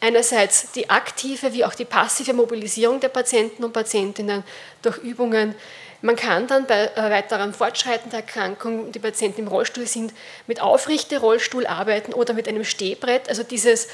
Einerseits 0.00 0.72
die 0.72 0.90
aktive 0.90 1.52
wie 1.52 1.64
auch 1.64 1.74
die 1.74 1.84
passive 1.84 2.32
Mobilisierung 2.32 3.00
der 3.00 3.08
Patienten 3.08 3.64
und 3.64 3.72
Patientinnen 3.72 4.44
durch 4.82 4.98
Übungen. 4.98 5.54
Man 6.02 6.14
kann 6.14 6.46
dann 6.46 6.66
bei 6.66 6.90
weiterem 6.94 7.52
Fortschreiten 7.52 8.10
der 8.10 8.20
Erkrankung, 8.20 8.92
die 8.92 9.00
Patienten 9.00 9.40
im 9.40 9.48
Rollstuhl 9.48 9.86
sind, 9.86 10.12
mit 10.46 10.60
Aufrichte-Rollstuhl 10.60 11.66
arbeiten 11.66 12.14
oder 12.14 12.34
mit 12.34 12.46
einem 12.46 12.64
Stehbrett. 12.64 13.28
Also 13.28 13.42
dieses 13.42 13.88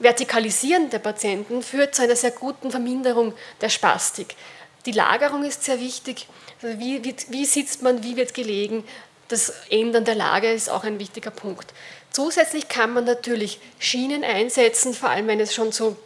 Vertikalisieren 0.00 0.90
der 0.90 0.98
Patienten 0.98 1.62
führt 1.62 1.94
zu 1.94 2.02
einer 2.02 2.16
sehr 2.16 2.32
guten 2.32 2.70
Verminderung 2.70 3.32
der 3.62 3.70
Spastik. 3.70 4.36
Die 4.84 4.92
Lagerung 4.92 5.44
ist 5.44 5.64
sehr 5.64 5.80
wichtig. 5.80 6.26
Also 6.62 6.78
wie, 6.78 7.02
wie, 7.02 7.14
wie 7.28 7.46
sitzt 7.46 7.82
man, 7.82 8.02
wie 8.04 8.16
wird 8.16 8.34
gelegen? 8.34 8.84
Das 9.28 9.52
Ändern 9.70 10.04
der 10.04 10.14
Lage 10.14 10.50
ist 10.50 10.70
auch 10.70 10.84
ein 10.84 10.98
wichtiger 10.98 11.30
Punkt. 11.30 11.72
Zusätzlich 12.18 12.66
kann 12.66 12.94
man 12.94 13.04
natürlich 13.04 13.60
Schienen 13.78 14.24
einsetzen, 14.24 14.92
vor 14.92 15.08
allem 15.08 15.28
wenn 15.28 15.38
es 15.38 15.54
schon 15.54 15.70
zu 15.70 15.96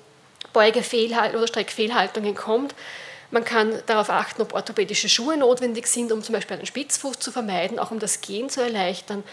Beugefehlhaltungen 0.53 1.39
oder 1.39 1.49
Streckfehlhaltungen 1.49 2.35
kommt. 2.35 2.75
Man 3.31 3.47
kann 3.47 3.83
darauf 3.87 4.11
achten, 4.11 4.43
ob 4.43 4.53
orthopädische 4.53 5.09
Schuhe 5.09 5.39
notwendig 5.39 5.87
sind, 5.87 6.13
um 6.13 6.23
zum 6.23 6.35
Beispiel 6.35 6.59
einen 6.59 6.67
Spitzfuß 6.67 7.19
zu 7.19 7.33
vermeiden, 7.33 7.79
auch 7.79 7.93
um 7.93 7.99
das 7.99 8.21
Gehen 8.21 8.51
zu 8.51 8.61
erleichtern. 8.61 9.25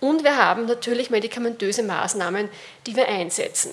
Und 0.00 0.24
wir 0.24 0.38
haben 0.38 0.64
natürlich 0.64 1.10
medikamentöse 1.10 1.82
Maßnahmen, 1.82 2.48
die 2.86 2.96
wir 2.96 3.08
einsetzen. 3.08 3.70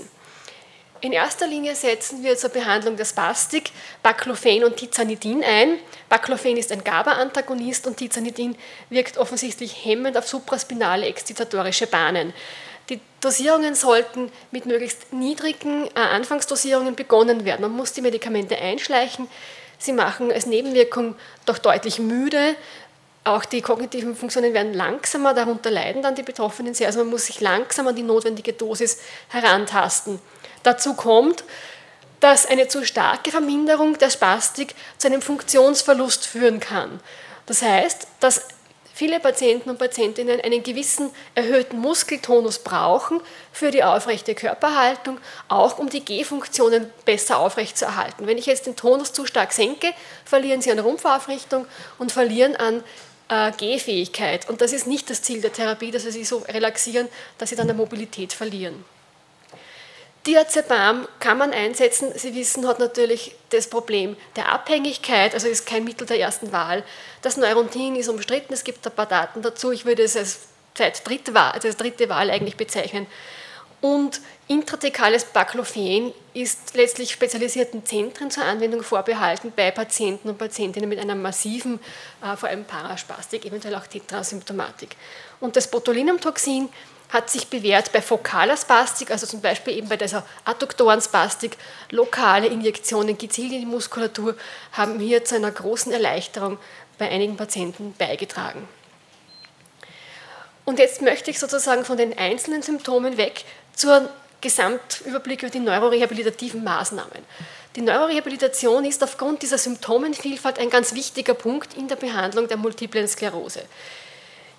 In 1.01 1.13
erster 1.13 1.47
Linie 1.47 1.75
setzen 1.75 2.23
wir 2.23 2.35
zur 2.35 2.49
Behandlung 2.49 2.97
der 2.97 3.05
Spastik 3.05 3.71
Baclofen 4.03 4.65
und 4.65 4.75
Tizanidin 4.75 5.43
ein. 5.45 5.79
Baclofen 6.09 6.57
ist 6.57 6.73
ein 6.73 6.83
GABA-Antagonist 6.83 7.87
und 7.87 7.95
Tizanidin 7.95 8.57
wirkt 8.89 9.17
offensichtlich 9.17 9.85
hemmend 9.85 10.17
auf 10.17 10.27
supraspinale 10.27 11.05
exzitatorische 11.05 11.87
Bahnen. 11.87 12.33
Die 12.89 12.99
Dosierungen 13.21 13.75
sollten 13.75 14.29
mit 14.51 14.65
möglichst 14.65 15.13
niedrigen 15.13 15.87
äh, 15.95 15.99
Anfangsdosierungen 15.99 16.95
begonnen 16.95 17.45
werden. 17.45 17.61
Man 17.61 17.71
muss 17.71 17.93
die 17.93 18.01
Medikamente 18.01 18.57
einschleichen. 18.57 19.29
Sie 19.77 19.93
machen 19.93 20.31
als 20.33 20.47
Nebenwirkung 20.47 21.15
doch 21.45 21.59
deutlich 21.59 21.99
müde. 21.99 22.55
Auch 23.29 23.45
die 23.45 23.61
kognitiven 23.61 24.15
Funktionen 24.15 24.55
werden 24.55 24.73
langsamer, 24.73 25.35
darunter 25.35 25.69
leiden 25.69 26.01
dann 26.01 26.15
die 26.15 26.23
Betroffenen 26.23 26.73
sehr. 26.73 26.87
Also 26.87 26.97
man 26.97 27.09
muss 27.09 27.27
sich 27.27 27.41
langsam 27.41 27.87
an 27.87 27.95
die 27.95 28.01
notwendige 28.01 28.53
Dosis 28.53 28.97
herantasten. 29.27 30.19
Dazu 30.63 30.95
kommt, 30.95 31.43
dass 32.21 32.47
eine 32.47 32.67
zu 32.69 32.83
starke 32.83 33.29
Verminderung 33.29 33.99
der 33.99 34.09
Spastik 34.09 34.73
zu 34.97 35.07
einem 35.07 35.21
Funktionsverlust 35.21 36.25
führen 36.25 36.59
kann. 36.59 36.99
Das 37.45 37.61
heißt, 37.61 38.07
dass 38.19 38.41
viele 38.95 39.19
Patienten 39.19 39.69
und 39.69 39.77
Patientinnen 39.77 40.41
einen 40.41 40.63
gewissen 40.63 41.11
erhöhten 41.35 41.77
Muskeltonus 41.77 42.59
brauchen 42.59 43.21
für 43.53 43.69
die 43.69 43.83
aufrechte 43.83 44.33
Körperhaltung, 44.33 45.19
auch 45.49 45.77
um 45.77 45.87
die 45.87 46.03
Gehfunktionen 46.03 46.91
besser 47.05 47.37
aufrechtzuerhalten. 47.37 48.25
Wenn 48.25 48.39
ich 48.39 48.47
jetzt 48.47 48.65
den 48.65 48.75
Tonus 48.75 49.13
zu 49.13 49.27
stark 49.27 49.53
senke, 49.53 49.93
verlieren 50.25 50.61
sie 50.61 50.71
an 50.71 50.79
Rumpfaufrichtung 50.79 51.67
und 51.99 52.11
verlieren 52.11 52.55
an 52.55 52.83
äh, 53.29 53.51
Gehfähigkeit. 53.51 54.49
Und 54.49 54.61
das 54.61 54.73
ist 54.73 54.87
nicht 54.87 55.09
das 55.09 55.21
Ziel 55.21 55.41
der 55.41 55.53
Therapie, 55.53 55.91
dass 55.91 56.03
sie 56.03 56.11
sich 56.11 56.27
so 56.27 56.39
relaxieren, 56.39 57.07
dass 57.37 57.49
sie 57.49 57.55
dann 57.55 57.67
der 57.67 57.75
Mobilität 57.75 58.33
verlieren. 58.33 58.83
Diazepam 60.27 61.07
kann 61.19 61.37
man 61.37 61.53
einsetzen. 61.53 62.11
Sie 62.15 62.35
wissen, 62.35 62.67
hat 62.67 62.79
natürlich 62.79 63.35
das 63.51 63.69
Problem 63.69 64.17
der 64.35 64.51
Abhängigkeit, 64.51 65.33
also 65.33 65.47
ist 65.47 65.65
kein 65.65 65.85
Mittel 65.85 66.05
der 66.05 66.19
ersten 66.19 66.51
Wahl. 66.51 66.83
Das 67.21 67.37
Neurontin 67.37 67.95
ist 67.95 68.09
umstritten, 68.09 68.53
es 68.53 68.65
gibt 68.65 68.85
ein 68.85 68.93
paar 68.93 69.05
Daten 69.05 69.41
dazu. 69.41 69.71
Ich 69.71 69.85
würde 69.85 70.03
es 70.03 70.17
als 70.17 71.03
dritte 71.03 71.33
Wahl, 71.33 71.53
als 71.53 71.77
dritte 71.77 72.09
Wahl 72.09 72.29
eigentlich 72.29 72.57
bezeichnen. 72.57 73.07
Und 73.81 74.19
intrathekales 74.49 75.25
Baclofen 75.25 76.11
ist 76.33 76.73
letztlich 76.73 77.11
spezialisierten 77.11 77.85
Zentren 77.85 78.31
zur 78.31 78.43
Anwendung 78.43 78.81
vorbehalten 78.81 79.53
bei 79.55 79.69
Patienten 79.69 80.27
und 80.27 80.39
Patientinnen 80.39 80.89
mit 80.89 80.97
einer 80.99 81.13
massiven, 81.13 81.79
äh, 82.23 82.35
vor 82.35 82.49
allem 82.49 82.65
Paraspastik, 82.65 83.45
eventuell 83.45 83.75
auch 83.75 83.85
Tetrasymptomatik. 83.85 84.95
Und 85.39 85.55
das 85.55 85.69
Botulinumtoxin 85.69 86.67
hat 87.09 87.29
sich 87.29 87.47
bewährt 87.47 87.91
bei 87.91 88.01
fokaler 88.01 88.57
Spastik, 88.57 89.11
also 89.11 89.27
zum 89.27 89.39
Beispiel 89.39 89.77
eben 89.77 89.87
bei 89.87 89.97
dieser 89.97 90.25
Adduktorenspastik. 90.45 91.55
Lokale 91.91 92.47
Injektionen 92.47 93.19
gezielt 93.19 93.51
in 93.51 93.59
die 93.59 93.65
Muskulatur 93.67 94.35
haben 94.71 94.99
hier 94.99 95.23
zu 95.25 95.35
einer 95.35 95.51
großen 95.51 95.91
Erleichterung 95.91 96.57
bei 96.97 97.07
einigen 97.09 97.37
Patienten 97.37 97.93
beigetragen. 97.97 98.67
Und 100.65 100.79
jetzt 100.79 101.03
möchte 101.03 101.29
ich 101.29 101.39
sozusagen 101.39 101.85
von 101.85 101.97
den 101.97 102.17
einzelnen 102.17 102.63
Symptomen 102.63 103.17
weg 103.17 103.43
zur 103.73 104.09
Gesamtüberblick 104.41 105.43
über 105.43 105.51
die 105.51 105.59
neurorehabilitativen 105.59 106.63
Maßnahmen. 106.63 107.23
Die 107.75 107.81
Neurorehabilitation 107.81 108.85
ist 108.85 109.03
aufgrund 109.03 109.41
dieser 109.41 109.57
Symptomenvielfalt 109.57 110.59
ein 110.59 110.69
ganz 110.69 110.93
wichtiger 110.93 111.33
Punkt 111.33 111.75
in 111.75 111.87
der 111.87 111.95
Behandlung 111.95 112.47
der 112.47 112.57
multiplen 112.57 113.07
Sklerose. 113.07 113.61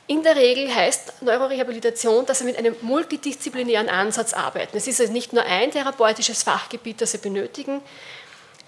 In 0.06 0.22
der 0.22 0.36
Regel 0.36 0.74
heißt 0.74 1.22
Neurorehabilitation, 1.22 2.26
dass 2.26 2.40
wir 2.40 2.46
mit 2.46 2.58
einem 2.58 2.74
multidisziplinären 2.82 3.88
Ansatz 3.88 4.32
arbeiten. 4.32 4.76
Es 4.76 4.86
ist 4.88 5.00
also 5.00 5.12
nicht 5.12 5.32
nur 5.32 5.44
ein 5.44 5.70
therapeutisches 5.70 6.42
Fachgebiet, 6.42 7.00
das 7.00 7.12
wir 7.12 7.20
benötigen. 7.20 7.80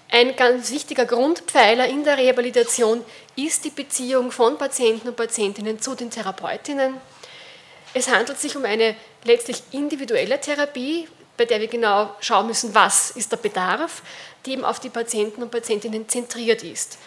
Ein 0.09 0.35
ganz 0.35 0.71
wichtiger 0.71 1.05
Grundpfeiler 1.05 1.87
in 1.87 2.03
der 2.03 2.17
Rehabilitation 2.17 3.03
ist 3.35 3.65
die 3.65 3.71
Beziehung 3.71 4.31
von 4.31 4.57
Patienten 4.57 5.09
und 5.09 5.15
Patientinnen 5.15 5.81
zu 5.81 5.95
den 5.95 6.11
Therapeutinnen. 6.11 6.93
Es 7.93 8.07
handelt 8.07 8.39
sich 8.39 8.55
um 8.55 8.65
eine 8.65 8.95
letztlich 9.23 9.61
individuelle 9.71 10.39
Therapie, 10.39 11.07
bei 11.37 11.45
der 11.45 11.59
wir 11.59 11.67
genau 11.67 12.15
schauen 12.19 12.47
müssen, 12.47 12.73
was 12.73 13.11
ist 13.11 13.31
der 13.31 13.37
Bedarf, 13.37 14.01
die 14.45 14.53
eben 14.53 14.65
auf 14.65 14.79
die 14.79 14.89
Patienten 14.89 15.43
und 15.43 15.51
Patientinnen 15.51 16.09
zentriert 16.09 16.63
ist. 16.63 16.97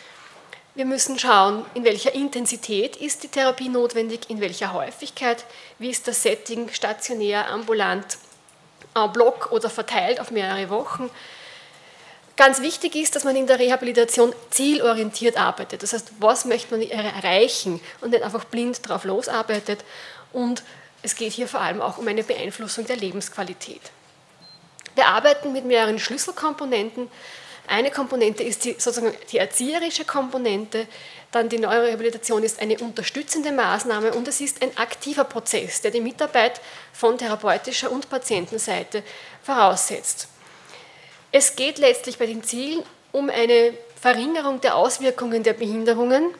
Wir 0.74 0.84
müssen 0.84 1.18
schauen, 1.18 1.64
in 1.74 1.84
welcher 1.84 2.14
Intensität 2.14 2.96
ist 2.96 3.22
die 3.22 3.28
Therapie 3.28 3.68
notwendig, 3.68 4.28
in 4.28 4.40
welcher 4.40 4.72
Häufigkeit, 4.72 5.44
wie 5.78 5.90
ist 5.90 6.06
das 6.06 6.22
Setting, 6.22 6.68
stationär, 6.68 7.48
ambulant, 7.48 8.18
en 8.94 9.12
bloc 9.12 9.50
oder 9.52 9.70
verteilt 9.70 10.20
auf 10.20 10.30
mehrere 10.30 10.68
Wochen. 10.68 11.10
Ganz 12.36 12.60
wichtig 12.60 12.94
ist, 12.94 13.16
dass 13.16 13.24
man 13.24 13.34
in 13.34 13.46
der 13.46 13.58
Rehabilitation 13.58 14.34
zielorientiert 14.50 15.38
arbeitet. 15.38 15.82
Das 15.82 15.94
heißt, 15.94 16.12
was 16.20 16.44
möchte 16.44 16.76
man 16.76 16.86
erreichen 16.86 17.80
und 18.02 18.10
nicht 18.10 18.22
einfach 18.22 18.44
blind 18.44 18.86
drauf 18.86 19.04
losarbeitet. 19.04 19.82
Und 20.36 20.62
es 21.02 21.16
geht 21.16 21.32
hier 21.32 21.48
vor 21.48 21.62
allem 21.62 21.80
auch 21.80 21.96
um 21.96 22.06
eine 22.08 22.22
Beeinflussung 22.22 22.84
der 22.84 22.96
Lebensqualität. 22.96 23.80
Wir 24.94 25.06
arbeiten 25.06 25.54
mit 25.54 25.64
mehreren 25.64 25.98
Schlüsselkomponenten. 25.98 27.10
Eine 27.66 27.90
Komponente 27.90 28.42
ist 28.42 28.66
die, 28.66 28.72
sozusagen 28.72 29.14
die 29.32 29.38
erzieherische 29.38 30.04
Komponente, 30.04 30.88
dann 31.32 31.48
die 31.48 31.58
Neurorehabilitation 31.58 32.42
ist 32.42 32.60
eine 32.60 32.78
unterstützende 32.78 33.50
Maßnahme 33.50 34.12
und 34.12 34.28
es 34.28 34.42
ist 34.42 34.62
ein 34.62 34.76
aktiver 34.76 35.24
Prozess, 35.24 35.80
der 35.80 35.90
die 35.90 36.02
Mitarbeit 36.02 36.60
von 36.92 37.16
therapeutischer 37.16 37.90
und 37.90 38.10
Patientenseite 38.10 39.02
voraussetzt. 39.42 40.28
Es 41.32 41.56
geht 41.56 41.78
letztlich 41.78 42.18
bei 42.18 42.26
den 42.26 42.44
Zielen 42.44 42.82
um 43.10 43.30
eine 43.30 43.72
Verringerung 43.98 44.60
der 44.60 44.76
Auswirkungen 44.76 45.42
der 45.42 45.54
Behinderungen 45.54 46.34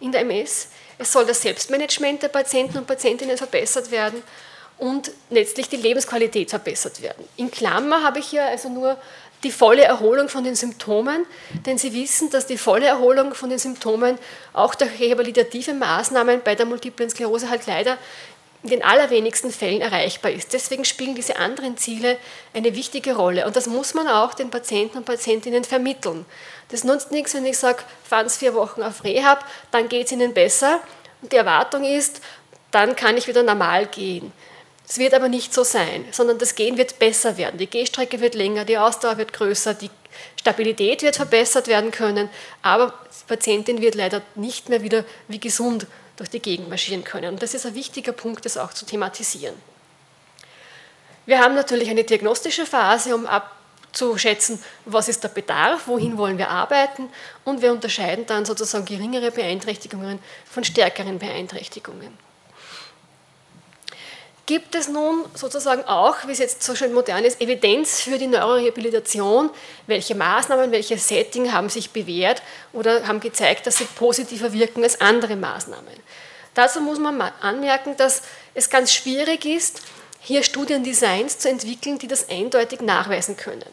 in 0.00 0.12
der 0.12 0.20
MS. 0.20 0.68
Es 0.98 1.12
soll 1.12 1.26
das 1.26 1.42
Selbstmanagement 1.42 2.22
der 2.22 2.28
Patienten 2.28 2.78
und 2.78 2.86
Patientinnen 2.86 3.36
verbessert 3.36 3.90
werden 3.90 4.22
und 4.78 5.10
letztlich 5.30 5.68
die 5.68 5.76
Lebensqualität 5.76 6.50
verbessert 6.50 7.02
werden. 7.02 7.24
In 7.36 7.50
Klammer 7.50 8.02
habe 8.02 8.18
ich 8.18 8.26
hier 8.26 8.44
also 8.44 8.68
nur 8.68 8.96
die 9.44 9.50
volle 9.50 9.82
Erholung 9.82 10.28
von 10.28 10.44
den 10.44 10.54
Symptomen, 10.54 11.26
denn 11.66 11.78
Sie 11.78 11.92
wissen, 11.92 12.30
dass 12.30 12.46
die 12.46 12.58
volle 12.58 12.86
Erholung 12.86 13.34
von 13.34 13.50
den 13.50 13.58
Symptomen 13.58 14.18
auch 14.52 14.74
durch 14.74 15.00
rehabilitative 15.00 15.74
Maßnahmen 15.74 16.42
bei 16.44 16.54
der 16.54 16.66
multiplen 16.66 17.10
Sklerose 17.10 17.50
halt 17.50 17.66
leider 17.66 17.98
in 18.62 18.70
den 18.70 18.82
allerwenigsten 18.82 19.50
Fällen 19.50 19.80
erreichbar 19.80 20.30
ist. 20.30 20.52
Deswegen 20.52 20.84
spielen 20.84 21.14
diese 21.14 21.36
anderen 21.36 21.76
Ziele 21.76 22.16
eine 22.54 22.76
wichtige 22.76 23.16
Rolle 23.16 23.46
und 23.46 23.56
das 23.56 23.66
muss 23.66 23.94
man 23.94 24.06
auch 24.06 24.34
den 24.34 24.50
Patienten 24.50 24.98
und 24.98 25.04
Patientinnen 25.04 25.64
vermitteln. 25.64 26.24
Das 26.68 26.84
nutzt 26.84 27.10
nichts, 27.10 27.34
wenn 27.34 27.44
ich 27.44 27.58
sage, 27.58 27.82
fahren 28.04 28.28
Sie 28.28 28.38
vier 28.38 28.54
Wochen 28.54 28.82
auf 28.82 29.02
Rehab, 29.04 29.44
dann 29.72 29.88
geht 29.88 30.06
es 30.06 30.12
Ihnen 30.12 30.32
besser 30.32 30.80
und 31.22 31.32
die 31.32 31.36
Erwartung 31.36 31.84
ist, 31.84 32.20
dann 32.70 32.94
kann 32.94 33.16
ich 33.16 33.26
wieder 33.26 33.42
normal 33.42 33.86
gehen. 33.86 34.32
Es 34.88 34.98
wird 34.98 35.14
aber 35.14 35.28
nicht 35.28 35.54
so 35.54 35.64
sein, 35.64 36.04
sondern 36.10 36.38
das 36.38 36.54
Gehen 36.54 36.76
wird 36.76 36.98
besser 36.98 37.36
werden. 37.36 37.58
Die 37.58 37.68
Gehstrecke 37.68 38.20
wird 38.20 38.34
länger, 38.34 38.64
die 38.64 38.78
Ausdauer 38.78 39.16
wird 39.16 39.32
größer, 39.32 39.74
die 39.74 39.90
Stabilität 40.36 41.02
wird 41.02 41.16
verbessert 41.16 41.66
werden 41.66 41.90
können, 41.90 42.28
aber 42.62 42.88
die 43.10 43.26
Patientin 43.26 43.80
wird 43.80 43.94
leider 43.94 44.22
nicht 44.34 44.68
mehr 44.68 44.82
wieder 44.82 45.04
wie 45.28 45.40
gesund 45.40 45.86
durch 46.16 46.30
die 46.30 46.40
Gegend 46.40 46.68
marschieren 46.68 47.04
können. 47.04 47.34
Und 47.34 47.42
das 47.42 47.54
ist 47.54 47.66
ein 47.66 47.74
wichtiger 47.74 48.12
Punkt, 48.12 48.44
das 48.44 48.56
auch 48.56 48.72
zu 48.72 48.84
thematisieren. 48.84 49.54
Wir 51.24 51.40
haben 51.40 51.54
natürlich 51.54 51.88
eine 51.88 52.04
diagnostische 52.04 52.66
Phase, 52.66 53.14
um 53.14 53.26
abzuschätzen, 53.26 54.62
was 54.84 55.08
ist 55.08 55.22
der 55.22 55.28
Bedarf, 55.28 55.86
wohin 55.86 56.18
wollen 56.18 56.38
wir 56.38 56.50
arbeiten 56.50 57.08
und 57.44 57.62
wir 57.62 57.72
unterscheiden 57.72 58.26
dann 58.26 58.44
sozusagen 58.44 58.84
geringere 58.84 59.30
Beeinträchtigungen 59.30 60.18
von 60.44 60.64
stärkeren 60.64 61.18
Beeinträchtigungen. 61.18 62.16
Gibt 64.46 64.74
es 64.74 64.88
nun 64.88 65.24
sozusagen 65.34 65.84
auch, 65.84 66.16
wie 66.26 66.32
es 66.32 66.38
jetzt 66.38 66.64
so 66.64 66.74
schön 66.74 66.92
modern 66.92 67.24
ist, 67.24 67.40
Evidenz 67.40 68.00
für 68.00 68.18
die 68.18 68.26
Neurorehabilitation? 68.26 69.50
Welche 69.86 70.16
Maßnahmen, 70.16 70.72
welche 70.72 70.98
Setting 70.98 71.52
haben 71.52 71.68
sich 71.68 71.90
bewährt 71.90 72.42
oder 72.72 73.06
haben 73.06 73.20
gezeigt, 73.20 73.66
dass 73.68 73.78
sie 73.78 73.84
positiver 73.84 74.52
wirken 74.52 74.82
als 74.82 75.00
andere 75.00 75.36
Maßnahmen? 75.36 75.94
Dazu 76.54 76.80
muss 76.80 76.98
man 76.98 77.20
anmerken, 77.40 77.96
dass 77.96 78.22
es 78.54 78.68
ganz 78.68 78.92
schwierig 78.92 79.44
ist, 79.44 79.80
hier 80.20 80.42
Studiendesigns 80.42 81.38
zu 81.38 81.48
entwickeln, 81.48 81.98
die 81.98 82.08
das 82.08 82.28
eindeutig 82.28 82.80
nachweisen 82.80 83.36
können. 83.36 83.64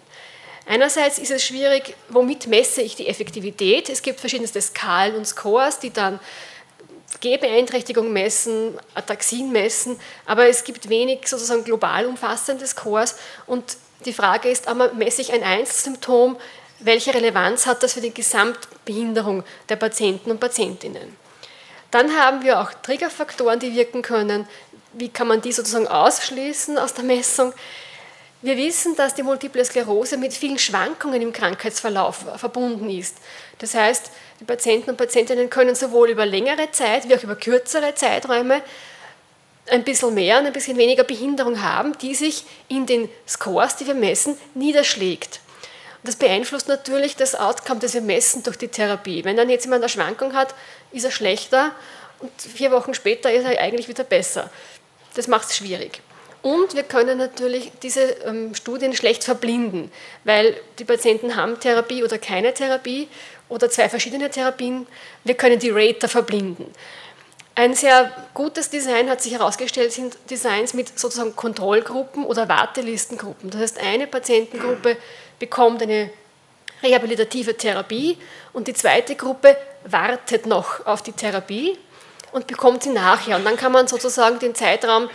Einerseits 0.67 1.17
ist 1.17 1.31
es 1.31 1.43
schwierig, 1.43 1.95
womit 2.09 2.45
messe 2.45 2.83
ich 2.83 2.95
die 2.95 3.07
Effektivität? 3.07 3.89
Es 3.89 4.03
gibt 4.03 4.19
verschiedenste 4.19 4.61
Skalen 4.61 5.15
und 5.15 5.25
Scores, 5.25 5.79
die 5.79 5.91
dann 5.91 6.19
Gehbeeinträchtigung 7.21 8.13
messen, 8.13 8.77
Ataxien 8.93 9.51
messen, 9.51 9.99
aber 10.25 10.47
es 10.47 10.63
gibt 10.63 10.89
wenig 10.89 11.27
sozusagen 11.27 11.63
global 11.63 12.05
umfassende 12.05 12.65
Scores 12.67 13.15
und 13.47 13.77
die 14.05 14.13
Frage 14.13 14.49
ist, 14.49 14.67
aber 14.67 14.93
messe 14.93 15.21
ich 15.21 15.33
ein 15.33 15.43
Einzelsymptom, 15.43 16.37
welche 16.79 17.13
Relevanz 17.13 17.65
hat 17.65 17.83
das 17.83 17.93
für 17.93 18.01
die 18.01 18.13
Gesamtbehinderung 18.13 19.43
der 19.67 19.75
Patienten 19.75 20.31
und 20.31 20.39
Patientinnen? 20.39 21.17
Dann 21.91 22.15
haben 22.17 22.43
wir 22.43 22.61
auch 22.61 22.71
Triggerfaktoren, 22.71 23.59
die 23.59 23.75
wirken 23.75 24.01
können. 24.01 24.47
Wie 24.93 25.09
kann 25.09 25.27
man 25.27 25.41
die 25.41 25.51
sozusagen 25.51 25.87
ausschließen 25.87 26.77
aus 26.77 26.93
der 26.93 27.03
Messung? 27.03 27.53
Wir 28.41 28.55
wissen, 28.55 28.95
dass 28.95 29.15
die 29.15 29.23
Multiple 29.23 29.65
Sklerose 29.65 30.15
mit 30.15 30.33
vielen 30.33 30.57
Schwankungen 30.57 31.21
im 31.21 31.33
Krankheitsverlauf 31.33 32.25
verbunden 32.37 32.89
ist. 32.89 33.17
Das 33.57 33.73
heißt, 33.73 34.11
die 34.39 34.45
Patienten 34.45 34.91
und 34.91 34.95
Patientinnen 34.95 35.49
können 35.49 35.75
sowohl 35.75 36.09
über 36.09 36.25
längere 36.25 36.71
Zeit 36.71 37.09
wie 37.09 37.15
auch 37.15 37.23
über 37.23 37.35
kürzere 37.35 37.95
Zeiträume 37.95 38.61
ein 39.69 39.83
bisschen 39.83 40.13
mehr 40.13 40.39
und 40.39 40.45
ein 40.45 40.53
bisschen 40.53 40.77
weniger 40.77 41.03
Behinderung 41.03 41.61
haben, 41.61 41.97
die 41.97 42.15
sich 42.15 42.45
in 42.69 42.85
den 42.85 43.09
Scores, 43.27 43.75
die 43.75 43.87
wir 43.87 43.93
messen, 43.93 44.37
niederschlägt. 44.53 45.41
Und 46.01 46.07
das 46.07 46.15
beeinflusst 46.15 46.69
natürlich 46.69 47.17
das 47.17 47.35
Outcome, 47.35 47.81
das 47.81 47.93
wir 47.93 48.01
messen 48.01 48.41
durch 48.43 48.57
die 48.57 48.69
Therapie. 48.69 49.25
Wenn 49.25 49.35
dann 49.35 49.49
jetzt 49.49 49.65
jemand 49.65 49.83
eine 49.83 49.89
Schwankung 49.89 50.33
hat, 50.33 50.55
ist 50.93 51.03
er 51.03 51.11
schlechter 51.11 51.75
und 52.19 52.31
vier 52.41 52.71
Wochen 52.71 52.93
später 52.93 53.33
ist 53.33 53.43
er 53.43 53.59
eigentlich 53.59 53.89
wieder 53.89 54.05
besser. 54.05 54.49
Das 55.15 55.27
macht 55.27 55.49
es 55.49 55.57
schwierig. 55.57 56.01
Und 56.41 56.73
wir 56.73 56.83
können 56.83 57.17
natürlich 57.17 57.71
diese 57.83 58.01
ähm, 58.25 58.55
Studien 58.55 58.93
schlecht 58.95 59.23
verblinden, 59.23 59.91
weil 60.23 60.55
die 60.77 60.85
Patienten 60.85 61.35
haben 61.35 61.59
Therapie 61.59 62.03
oder 62.03 62.17
keine 62.17 62.53
Therapie 62.53 63.09
oder 63.49 63.69
zwei 63.69 63.89
verschiedene 63.89 64.29
Therapien. 64.29 64.87
Wir 65.25 65.35
können 65.35 65.59
die 65.59 65.69
Rater 65.69 66.07
verblinden. 66.07 66.67
Ein 67.55 67.73
sehr 67.73 68.09
gutes 68.33 68.69
Design 68.69 69.09
hat 69.09 69.21
sich 69.21 69.33
herausgestellt, 69.33 69.91
sind 69.91 70.17
Designs 70.29 70.73
mit 70.73 70.97
sozusagen 70.97 71.35
Kontrollgruppen 71.35 72.23
oder 72.23 72.47
Wartelistengruppen. 72.47 73.49
Das 73.49 73.59
heißt, 73.59 73.79
eine 73.79 74.07
Patientengruppe 74.07 74.95
bekommt 75.39 75.81
eine 75.81 76.09
rehabilitative 76.81 77.57
Therapie 77.57 78.17
und 78.53 78.69
die 78.69 78.73
zweite 78.73 79.15
Gruppe 79.15 79.57
wartet 79.83 80.45
noch 80.45 80.85
auf 80.85 81.01
die 81.01 81.11
Therapie 81.11 81.77
und 82.31 82.47
bekommt 82.47 82.83
sie 82.83 82.91
nachher. 82.91 83.35
Und 83.35 83.43
dann 83.43 83.57
kann 83.57 83.73
man 83.73 83.87
sozusagen 83.87 84.39
den 84.39 84.55
Zeitraum 84.55 85.09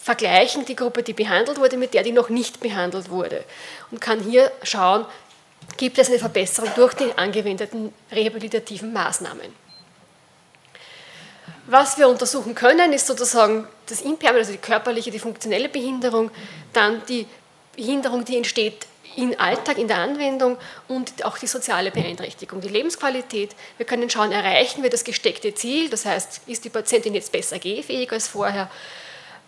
vergleichen, 0.00 0.64
die 0.64 0.76
Gruppe, 0.76 1.02
die 1.02 1.12
behandelt 1.12 1.58
wurde, 1.58 1.76
mit 1.76 1.94
der, 1.94 2.02
die 2.02 2.12
noch 2.12 2.28
nicht 2.28 2.60
behandelt 2.60 3.10
wurde. 3.10 3.44
Und 3.90 4.00
kann 4.00 4.20
hier 4.20 4.50
schauen, 4.62 5.06
gibt 5.76 5.98
es 5.98 6.08
eine 6.08 6.18
Verbesserung 6.18 6.70
durch 6.76 6.94
die 6.94 7.12
angewendeten 7.16 7.92
rehabilitativen 8.12 8.92
Maßnahmen. 8.92 9.64
Was 11.66 11.96
wir 11.96 12.08
untersuchen 12.08 12.54
können, 12.54 12.92
ist 12.92 13.06
sozusagen 13.06 13.66
das 13.86 14.02
Impairment, 14.02 14.40
also 14.40 14.52
die 14.52 14.58
körperliche, 14.58 15.10
die 15.10 15.18
funktionelle 15.18 15.70
Behinderung, 15.70 16.30
dann 16.74 17.02
die 17.06 17.26
Behinderung, 17.74 18.24
die 18.24 18.36
entsteht 18.36 18.86
im 19.16 19.34
Alltag, 19.38 19.78
in 19.78 19.88
der 19.88 19.98
Anwendung 19.98 20.58
und 20.88 21.24
auch 21.24 21.38
die 21.38 21.46
soziale 21.46 21.90
Beeinträchtigung, 21.90 22.60
die 22.60 22.68
Lebensqualität. 22.68 23.54
Wir 23.76 23.86
können 23.86 24.10
schauen, 24.10 24.32
erreichen 24.32 24.82
wir 24.82 24.90
das 24.90 25.04
gesteckte 25.04 25.54
Ziel, 25.54 25.88
das 25.88 26.04
heißt, 26.04 26.42
ist 26.46 26.64
die 26.64 26.70
Patientin 26.70 27.14
jetzt 27.14 27.32
besser 27.32 27.58
gehfähig 27.58 28.10
als 28.12 28.28
vorher, 28.28 28.70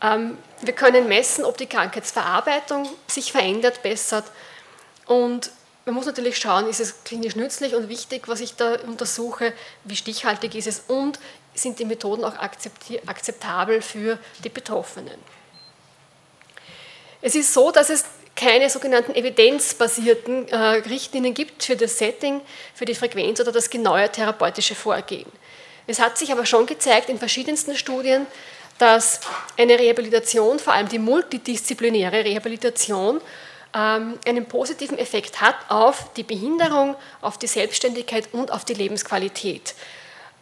wir 0.01 0.73
können 0.75 1.09
messen, 1.09 1.45
ob 1.45 1.57
die 1.57 1.67
Krankheitsverarbeitung 1.67 2.89
sich 3.07 3.33
verändert, 3.33 3.83
bessert. 3.83 4.25
Und 5.07 5.51
man 5.87 5.95
muss 5.95 6.07
natürlich 6.07 6.37
schauen, 6.37 6.69
ist 6.69 6.81
es 6.81 7.05
klinisch 7.05 7.37
nützlich 7.37 7.75
und 7.75 7.89
wichtig, 7.89 8.29
was 8.29 8.41
ich 8.41 8.57
da 8.57 8.75
untersuche, 8.81 9.53
wie 9.85 9.97
stichhaltig 9.97 10.55
ist 10.55 10.67
es 10.67 10.83
und 10.89 11.19
sind 11.55 11.79
die 11.79 11.85
Methoden 11.85 12.25
auch 12.25 12.35
akzeptabel 12.37 13.81
für 13.81 14.19
die 14.45 14.49
Betroffenen. 14.49 15.19
Es 17.23 17.35
ist 17.35 17.55
so, 17.55 17.71
dass 17.71 17.89
es 17.89 18.05
keine 18.35 18.69
sogenannten 18.69 19.15
evidenzbasierten 19.15 20.49
äh, 20.49 20.57
Richtlinien 20.57 21.33
gibt 21.33 21.65
für 21.65 21.75
das 21.75 21.99
Setting, 21.99 22.43
für 22.75 22.85
die 22.85 22.95
Frequenz 22.95 23.41
oder 23.41 23.51
das 23.51 23.71
genaue 23.71 24.11
therapeutische 24.11 24.75
Vorgehen. 24.75 25.31
Es 25.87 26.01
hat 26.01 26.19
sich 26.19 26.33
aber 26.33 26.45
schon 26.45 26.67
gezeigt 26.67 27.09
in 27.09 27.19
verschiedensten 27.19 27.77
Studien, 27.77 28.27
dass 28.79 29.21
eine 29.57 29.79
Rehabilitation, 29.79 30.59
vor 30.59 30.73
allem 30.73 30.89
die 30.89 30.99
multidisziplinäre 30.99 32.25
Rehabilitation, 32.25 33.21
ähm, 33.75 34.19
einen 34.27 34.47
positiven 34.47 34.99
Effekt 34.99 35.41
hat 35.41 35.57
auf 35.69 36.13
die 36.15 36.23
Behinderung, 36.23 36.97
auf 37.21 37.39
die 37.39 37.47
Selbstständigkeit 37.47 38.29
und 38.33 38.51
auf 38.51 38.65
die 38.65 38.75
Lebensqualität. 38.75 39.75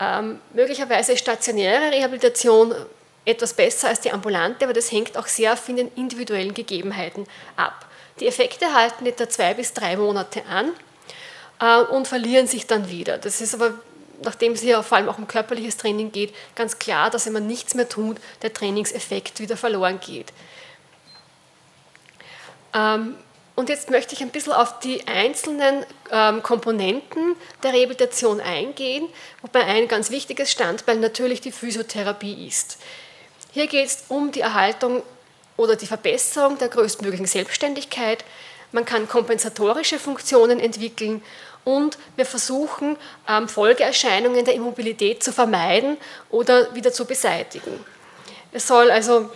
Ähm, 0.00 0.40
möglicherweise 0.52 1.12
ist 1.12 1.20
stationäre 1.20 1.92
Rehabilitation 1.92 2.74
etwas 3.24 3.54
besser 3.54 3.88
als 3.88 4.00
die 4.00 4.10
ambulante, 4.10 4.64
aber 4.64 4.74
das 4.74 4.92
hängt 4.92 5.16
auch 5.16 5.26
sehr 5.26 5.56
von 5.56 5.76
den 5.76 5.90
individuellen 5.94 6.54
Gegebenheiten 6.54 7.26
ab. 7.56 7.86
Die 8.20 8.26
Effekte 8.26 8.74
halten 8.74 9.06
etwa 9.06 9.28
zwei 9.28 9.54
bis 9.54 9.72
drei 9.72 9.96
Monate 9.96 10.42
an 10.46 10.72
äh, 11.60 11.84
und 11.90 12.06
verlieren 12.06 12.46
sich 12.46 12.66
dann 12.66 12.90
wieder. 12.90 13.18
Das 13.18 13.40
ist 13.40 13.54
aber 13.54 13.74
nachdem 14.22 14.52
es 14.52 14.60
hier 14.60 14.82
vor 14.82 14.98
allem 14.98 15.08
auch 15.08 15.18
um 15.18 15.26
körperliches 15.26 15.76
Training 15.76 16.12
geht, 16.12 16.34
ganz 16.54 16.78
klar, 16.78 17.10
dass 17.10 17.26
wenn 17.26 17.32
man 17.32 17.46
nichts 17.46 17.74
mehr 17.74 17.88
tut, 17.88 18.18
der 18.42 18.52
Trainingseffekt 18.52 19.40
wieder 19.40 19.56
verloren 19.56 20.00
geht. 20.00 20.32
Ähm, 22.74 23.16
und 23.56 23.68
jetzt 23.68 23.88
möchte 23.90 24.14
ich 24.14 24.20
ein 24.20 24.30
bisschen 24.30 24.52
auf 24.52 24.80
die 24.80 25.06
einzelnen 25.06 25.86
ähm, 26.10 26.42
Komponenten 26.42 27.36
der 27.62 27.72
Rehabilitation 27.72 28.40
eingehen, 28.40 29.08
wobei 29.42 29.64
ein 29.64 29.86
ganz 29.86 30.10
wichtiges 30.10 30.50
Standbein 30.50 31.00
natürlich 31.00 31.40
die 31.40 31.52
Physiotherapie 31.52 32.48
ist. 32.48 32.78
Hier 33.52 33.68
geht 33.68 33.86
es 33.86 34.04
um 34.08 34.32
die 34.32 34.40
Erhaltung 34.40 35.04
oder 35.56 35.76
die 35.76 35.86
Verbesserung 35.86 36.58
der 36.58 36.68
größtmöglichen 36.68 37.26
Selbstständigkeit. 37.26 38.24
Man 38.72 38.84
kann 38.84 39.08
kompensatorische 39.08 40.00
Funktionen 40.00 40.58
entwickeln 40.58 41.22
und 41.64 41.98
wir 42.16 42.26
versuchen, 42.26 42.96
ähm, 43.28 43.48
Folgeerscheinungen 43.48 44.44
der 44.44 44.54
Immobilität 44.54 45.22
zu 45.22 45.32
vermeiden 45.32 45.96
oder 46.30 46.74
wieder 46.74 46.92
zu 46.92 47.04
beseitigen. 47.04 47.84
Es 48.52 48.68
soll 48.68 48.90
also 48.90 49.30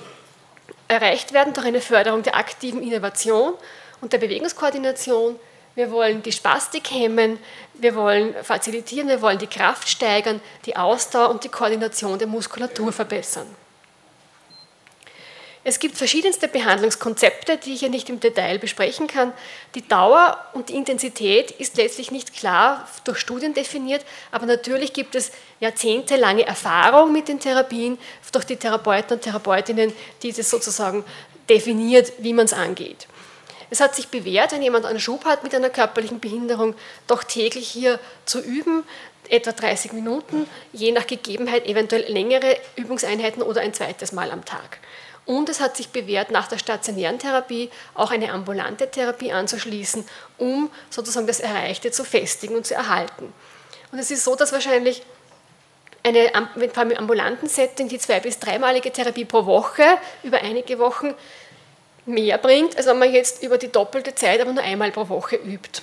erreicht 0.86 1.32
werden 1.32 1.52
durch 1.52 1.66
eine 1.66 1.80
Förderung 1.80 2.22
der 2.22 2.36
aktiven 2.36 2.82
Innovation 2.82 3.54
und 4.00 4.12
der 4.12 4.18
Bewegungskoordination. 4.18 5.38
Wir 5.74 5.90
wollen 5.90 6.22
die 6.22 6.32
Spastik 6.32 6.90
hemmen, 6.90 7.38
wir 7.74 7.94
wollen 7.94 8.34
facilitieren, 8.42 9.08
wir 9.08 9.22
wollen 9.22 9.38
die 9.38 9.46
Kraft 9.46 9.88
steigern, 9.88 10.40
die 10.66 10.76
Ausdauer 10.76 11.30
und 11.30 11.44
die 11.44 11.48
Koordination 11.48 12.18
der 12.18 12.26
Muskulatur 12.26 12.92
verbessern. 12.92 13.46
Es 15.68 15.80
gibt 15.80 15.98
verschiedenste 15.98 16.48
Behandlungskonzepte, 16.48 17.58
die 17.58 17.74
ich 17.74 17.80
hier 17.80 17.90
nicht 17.90 18.08
im 18.08 18.20
Detail 18.20 18.58
besprechen 18.58 19.06
kann. 19.06 19.34
Die 19.74 19.86
Dauer 19.86 20.38
und 20.54 20.70
die 20.70 20.74
Intensität 20.74 21.50
ist 21.50 21.76
letztlich 21.76 22.10
nicht 22.10 22.32
klar 22.32 22.88
durch 23.04 23.18
Studien 23.18 23.52
definiert, 23.52 24.02
aber 24.32 24.46
natürlich 24.46 24.94
gibt 24.94 25.14
es 25.14 25.30
jahrzehntelange 25.60 26.46
Erfahrung 26.46 27.12
mit 27.12 27.28
den 27.28 27.38
Therapien 27.38 27.98
durch 28.32 28.46
die 28.46 28.56
Therapeuten 28.56 29.18
und 29.18 29.22
Therapeutinnen, 29.22 29.92
die 30.22 30.32
das 30.32 30.48
sozusagen 30.48 31.04
definiert, 31.50 32.14
wie 32.16 32.32
man 32.32 32.46
es 32.46 32.54
angeht. 32.54 33.06
Es 33.68 33.82
hat 33.82 33.94
sich 33.94 34.08
bewährt, 34.08 34.52
wenn 34.52 34.62
jemand 34.62 34.86
einen 34.86 35.00
Schub 35.00 35.26
hat 35.26 35.42
mit 35.44 35.54
einer 35.54 35.68
körperlichen 35.68 36.18
Behinderung, 36.18 36.76
doch 37.06 37.24
täglich 37.24 37.68
hier 37.68 38.00
zu 38.24 38.40
üben, 38.40 38.84
etwa 39.28 39.52
30 39.52 39.92
Minuten, 39.92 40.48
je 40.72 40.92
nach 40.92 41.06
Gegebenheit 41.06 41.66
eventuell 41.66 42.10
längere 42.10 42.56
Übungseinheiten 42.76 43.42
oder 43.42 43.60
ein 43.60 43.74
zweites 43.74 44.12
Mal 44.12 44.30
am 44.30 44.46
Tag. 44.46 44.78
Und 45.28 45.50
es 45.50 45.60
hat 45.60 45.76
sich 45.76 45.90
bewährt, 45.90 46.30
nach 46.30 46.48
der 46.48 46.56
stationären 46.56 47.18
Therapie 47.18 47.68
auch 47.92 48.10
eine 48.10 48.32
ambulante 48.32 48.90
Therapie 48.90 49.30
anzuschließen, 49.30 50.06
um 50.38 50.70
sozusagen 50.88 51.26
das 51.26 51.40
Erreichte 51.40 51.90
zu 51.90 52.02
festigen 52.02 52.56
und 52.56 52.66
zu 52.66 52.72
erhalten. 52.72 53.30
Und 53.92 53.98
es 53.98 54.10
ist 54.10 54.24
so, 54.24 54.36
dass 54.36 54.52
wahrscheinlich 54.52 55.02
eine, 56.02 56.30
vor 56.72 56.78
allem 56.78 56.92
im 56.92 56.96
ambulanten 56.96 57.46
Setting 57.46 57.90
die 57.90 57.98
zwei- 57.98 58.20
bis 58.20 58.38
dreimalige 58.38 58.90
Therapie 58.90 59.26
pro 59.26 59.44
Woche 59.44 59.84
über 60.22 60.38
einige 60.38 60.78
Wochen 60.78 61.12
mehr 62.06 62.38
bringt, 62.38 62.78
als 62.78 62.86
wenn 62.86 62.98
man 62.98 63.12
jetzt 63.12 63.42
über 63.42 63.58
die 63.58 63.70
doppelte 63.70 64.14
Zeit 64.14 64.40
aber 64.40 64.54
nur 64.54 64.62
einmal 64.62 64.90
pro 64.92 65.10
Woche 65.10 65.36
übt. 65.36 65.82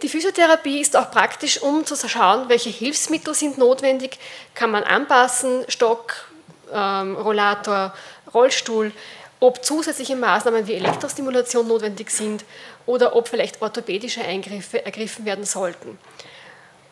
Die 0.00 0.08
Physiotherapie 0.08 0.80
ist 0.80 0.96
auch 0.96 1.10
praktisch, 1.10 1.60
um 1.60 1.84
zu 1.84 1.96
schauen, 2.08 2.48
welche 2.48 2.70
Hilfsmittel 2.70 3.34
sind 3.34 3.58
notwendig, 3.58 4.18
kann 4.54 4.70
man 4.70 4.84
anpassen, 4.84 5.66
Stock, 5.68 6.30
ähm, 6.74 7.16
Rollator, 7.16 7.94
Rollstuhl, 8.32 8.92
ob 9.40 9.64
zusätzliche 9.64 10.16
Maßnahmen 10.16 10.66
wie 10.66 10.74
Elektrostimulation 10.74 11.68
notwendig 11.68 12.10
sind 12.10 12.44
oder 12.86 13.14
ob 13.14 13.28
vielleicht 13.28 13.62
orthopädische 13.62 14.22
Eingriffe 14.22 14.84
ergriffen 14.84 15.24
werden 15.24 15.44
sollten. 15.44 15.98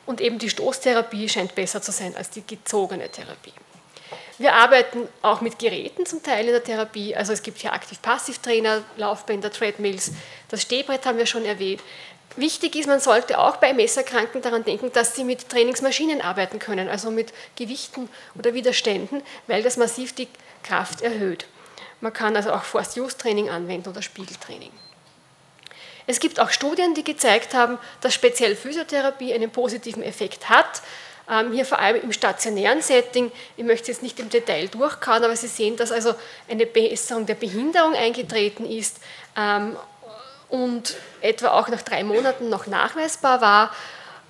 Und 0.07 0.21
eben 0.21 0.39
die 0.39 0.51
Stoßtherapie 0.51 1.29
scheint 1.29 1.55
besser 1.55 1.81
zu 1.81 1.93
sein 1.93 2.17
als 2.17 2.31
die 2.31 2.47
gezogene 2.47 3.09
Therapie. 3.09 3.53
Wir 4.39 4.55
arbeiten 4.55 5.09
auch 5.21 5.41
mit 5.41 5.59
Geräten 5.59 6.05
zum 6.07 6.23
Teil 6.23 6.47
in 6.47 6.53
der 6.53 6.65
Therapie. 6.65 7.15
Also 7.15 7.33
es 7.33 7.43
gibt 7.43 7.59
hier 7.59 7.73
Aktiv-Passiv-Trainer, 7.73 8.83
Laufbänder, 8.97 9.53
Treadmills. 9.53 10.13
Das 10.49 10.63
Stehbrett 10.63 11.07
haben 11.07 11.19
wir 11.19 11.27
schon 11.27 11.45
erwähnt. 11.45 11.81
Wichtig 12.37 12.77
ist, 12.77 12.87
man 12.87 13.01
sollte 13.01 13.39
auch 13.39 13.57
bei 13.57 13.75
Messerkranken 13.75 14.41
daran 14.41 14.65
denken, 14.65 14.91
dass 14.93 15.15
sie 15.15 15.25
mit 15.25 15.49
Trainingsmaschinen 15.49 16.23
arbeiten 16.23 16.59
können, 16.59 16.89
also 16.89 17.11
mit 17.11 17.33
Gewichten 17.57 18.09
oder 18.39 18.55
Widerständen, 18.55 19.23
weil 19.47 19.63
das 19.63 19.77
massiv 19.77 20.15
die 20.15 20.29
Kraft 20.63 21.03
erhöht. 21.03 21.47
Man 22.01 22.13
kann 22.13 22.35
also 22.35 22.53
auch 22.53 22.63
Force-Use-Training 22.63 23.51
anwenden 23.51 23.91
oder 23.91 24.03
Spiegeltraining. 24.03 24.73
Es 26.07 26.21
gibt 26.21 26.41
auch 26.41 26.51
Studien, 26.51 26.95
die 26.95 27.05
gezeigt 27.05 27.55
haben, 27.55 27.79
dass 28.01 28.15
speziell 28.15 28.57
Physiotherapie 28.57 29.33
einen 29.33 29.51
positiven 29.51 30.03
Effekt 30.03 30.49
hat. 30.49 30.83
Ähm, 31.31 31.53
hier 31.53 31.65
vor 31.65 31.79
allem 31.79 32.03
im 32.03 32.13
stationären 32.13 32.83
Setting. 32.83 33.31
Ich 33.57 33.65
möchte 33.65 33.93
jetzt 33.93 34.03
nicht 34.03 34.19
im 34.19 34.29
Detail 34.29 34.67
durchkauen, 34.69 35.23
aber 35.23 35.37
Sie 35.37 35.47
sehen, 35.47 35.77
dass 35.77 35.93
also 35.93 36.15
eine 36.49 36.67
Besserung 36.67 37.27
der 37.27 37.37
Behinderung 37.37 37.95
eingetreten 37.95 38.67
ist 38.67 38.99
ähm, 39.37 39.77
und 40.53 40.97
etwa 41.23 41.49
auch 41.49 41.69
nach 41.69 41.81
drei 41.81 42.05
Monaten 42.05 42.51
noch 42.51 42.67
nachweisbar 42.67 43.41
war, 43.41 43.71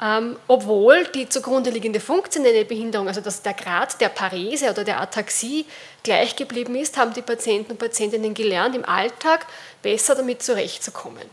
ähm, 0.00 0.38
obwohl 0.46 1.04
die 1.06 1.28
zugrunde 1.28 1.70
liegende 1.70 1.98
funktionelle 1.98 2.64
Behinderung, 2.64 3.08
also 3.08 3.20
dass 3.20 3.42
der 3.42 3.54
Grad 3.54 4.00
der 4.00 4.08
Parese 4.08 4.70
oder 4.70 4.84
der 4.84 5.00
Ataxie 5.00 5.66
gleich 6.04 6.36
geblieben 6.36 6.76
ist, 6.76 6.96
haben 6.96 7.12
die 7.12 7.22
Patienten 7.22 7.72
und 7.72 7.78
Patientinnen 7.78 8.34
gelernt, 8.34 8.76
im 8.76 8.84
Alltag 8.84 9.46
besser 9.82 10.14
damit 10.14 10.44
zurechtzukommen. 10.44 11.28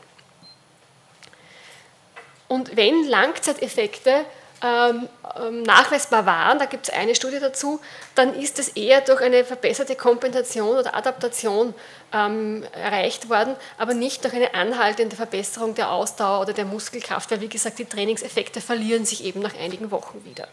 Und 2.47 2.75
wenn 2.75 3.07
Langzeiteffekte 3.07 4.25
nachweisbar 4.61 6.25
waren, 6.25 6.59
da 6.59 6.65
gibt 6.65 6.89
es 6.89 6.93
eine 6.93 7.15
Studie 7.15 7.39
dazu, 7.39 7.79
dann 8.15 8.33
ist 8.33 8.59
es 8.59 8.69
eher 8.69 9.01
durch 9.01 9.21
eine 9.21 9.45
verbesserte 9.45 9.95
Kompensation 9.95 10.77
oder 10.77 10.95
Adaptation 10.95 11.73
ähm, 12.13 12.65
erreicht 12.73 13.29
worden, 13.29 13.55
aber 13.77 13.93
nicht 13.93 14.23
durch 14.23 14.33
eine 14.33 14.53
anhaltende 14.53 15.15
Verbesserung 15.15 15.75
der 15.75 15.91
Ausdauer 15.91 16.41
oder 16.41 16.53
der 16.53 16.65
Muskelkraft, 16.65 17.31
weil 17.31 17.41
wie 17.41 17.49
gesagt, 17.49 17.79
die 17.79 17.85
Trainingseffekte 17.85 18.61
verlieren 18.61 19.05
sich 19.05 19.23
eben 19.23 19.41
nach 19.41 19.57
einigen 19.57 19.91
Wochen 19.91 20.23
wieder. 20.25 20.47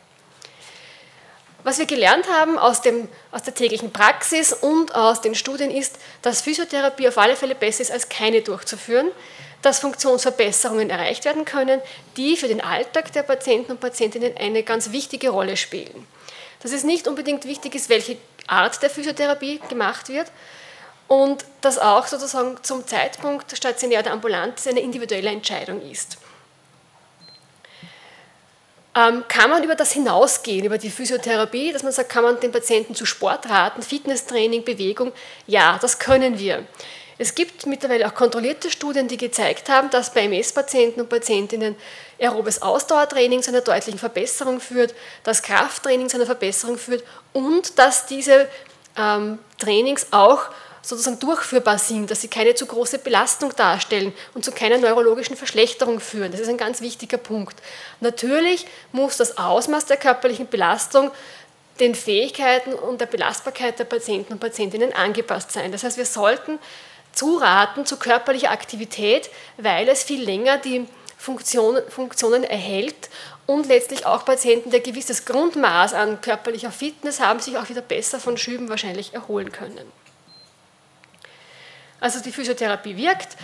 Was 1.67 1.81
wir 1.81 1.87
gelernt 1.87 2.29
haben 2.31 2.61
aus, 2.61 2.81
dem, 2.81 3.09
aus 3.33 3.43
der 3.43 3.53
täglichen 3.53 3.93
Praxis 3.93 4.53
und 4.53 4.95
aus 4.95 5.21
den 5.21 5.35
Studien 5.35 5.73
ist, 5.73 5.99
dass 6.23 6.41
Physiotherapie 6.41 7.09
auf 7.09 7.19
alle 7.19 7.35
Fälle 7.35 7.57
besser 7.57 7.83
ist, 7.83 7.91
als 7.91 8.09
keine 8.09 8.43
durchzuführen 8.43 9.09
dass 9.63 9.81
Funktionsverbesserungen 9.81 10.91
erreicht 10.91 11.25
werden 11.25 11.45
können, 11.45 11.81
die 12.17 12.37
für 12.37 12.47
den 12.47 12.61
Alltag 12.61 13.13
der 13.15 13.25
Patienten 13.25 13.73
und 13.73 13.81
Patientinnen 13.81 14.37
eine 14.37 14.63
ganz 14.63 14.93
wichtige 14.93 15.31
Rolle 15.31 15.57
spielen. 15.57 16.07
Dass 16.63 16.71
es 16.71 16.85
nicht 16.85 17.09
unbedingt 17.09 17.47
wichtig 17.47 17.75
ist, 17.75 17.89
welche 17.89 18.17
Art 18.47 18.81
der 18.81 18.91
Physiotherapie 18.91 19.61
gemacht 19.69 20.09
wird 20.09 20.31
und 21.09 21.45
dass 21.63 21.79
auch 21.79 22.07
sozusagen 22.07 22.63
zum 22.63 22.87
Zeitpunkt 22.87 23.57
stationär 23.57 24.01
oder 24.01 24.13
ambulant 24.13 24.65
eine 24.69 24.79
individuelle 24.79 25.31
Entscheidung 25.31 25.83
ist. 25.83 26.19
Ähm, 28.97 29.25
kann 29.29 29.51
man 29.51 29.63
über 29.63 29.75
das 29.75 29.93
hinausgehen, 29.93 30.65
über 30.65 30.79
die 30.79 30.89
Physiotherapie, 30.89 31.71
dass 31.71 31.83
man 31.83 31.93
sagt, 31.93 32.09
kann 32.09 32.25
man 32.25 32.41
den 32.41 32.51
Patienten 32.51 32.95
zu 32.95 33.05
Sport 33.05 33.49
raten, 33.51 33.83
Fitnesstraining, 33.83 34.65
Bewegung? 34.65 35.13
Ja, 35.47 35.79
das 35.79 35.99
können 35.99 36.39
wir. 36.39 36.65
Es 37.19 37.35
gibt 37.35 37.67
mittlerweile 37.67 38.07
auch 38.07 38.15
kontrollierte 38.15 38.71
Studien, 38.71 39.07
die 39.07 39.19
gezeigt 39.19 39.69
haben, 39.69 39.91
dass 39.91 40.15
bei 40.15 40.23
MS-Patienten 40.23 41.03
und 41.03 41.11
Patientinnen 41.11 41.77
aerobes 42.19 42.63
Ausdauertraining 42.63 43.43
zu 43.43 43.51
einer 43.51 43.61
deutlichen 43.61 43.99
Verbesserung 43.99 44.61
führt, 44.61 44.95
dass 45.25 45.43
Krafttraining 45.43 46.09
zu 46.09 46.17
einer 46.17 46.27
Verbesserung 46.27 46.79
führt 46.79 47.05
und 47.35 47.79
dass 47.79 48.07
diese 48.07 48.49
ähm, 48.97 49.39
Trainings 49.59 50.07
auch 50.11 50.49
sozusagen 50.87 51.19
durchführbar 51.19 51.79
sind, 51.79 52.11
dass 52.11 52.21
sie 52.21 52.29
keine 52.29 52.55
zu 52.55 52.65
große 52.67 52.99
Belastung 52.99 53.55
darstellen 53.57 54.15
und 54.35 54.45
zu 54.45 54.53
keiner 54.53 54.79
neurologischen 54.79 55.37
Verschlechterung 55.37 55.99
führen. 55.99 56.31
Das 56.31 56.41
ist 56.41 56.49
ein 56.49 56.57
ganz 56.57 56.81
wichtiger 56.81 57.19
Punkt. 57.19 57.57
Natürlich 58.01 58.67
muss 58.93 59.17
das 59.17 59.37
Ausmaß 59.37 59.87
der 59.87 59.97
körperlichen 59.97 60.49
Belastung 60.49 61.11
den 61.81 61.95
Fähigkeiten 61.95 62.73
und 62.73 63.01
der 63.01 63.07
Belastbarkeit 63.07 63.79
der 63.79 63.85
Patienten 63.85 64.35
und 64.35 64.39
Patientinnen 64.39 64.93
angepasst 64.93 65.51
sein. 65.51 65.73
Das 65.73 65.83
heißt, 65.83 65.97
wir 65.97 66.07
sollten 66.07 66.59
zuraten 67.13 67.85
zu 67.85 67.97
körperlicher 67.97 68.53
Aktivität, 68.53 69.29
weil 69.57 69.89
es 69.89 70.05
viel 70.05 70.23
länger 70.23 70.59
die 70.59 70.87
Funktion, 71.19 71.79
Funktionen 71.89 72.45
erhält 72.45 73.11
und 73.47 73.67
letztlich 73.67 74.07
auch 74.07 74.25
Patienten, 74.25 74.71
die 74.71 74.77
ein 74.77 74.83
gewisses 74.83 75.25
Grundmaß 75.25 75.95
an 75.95 76.21
körperlicher 76.21 76.71
Fitness 76.71 77.21
haben, 77.21 77.41
sich 77.41 77.59
auch 77.59 77.69
wieder 77.69 77.81
besser 77.81 78.21
von 78.21 78.37
Schüben 78.37 78.69
wahrscheinlich 78.69 79.15
erholen 79.15 79.51
können. 79.51 79.91
Also 82.01 82.21
die 82.21 82.33
Physiotherapie 82.33 82.97
wirkt. 82.97 83.37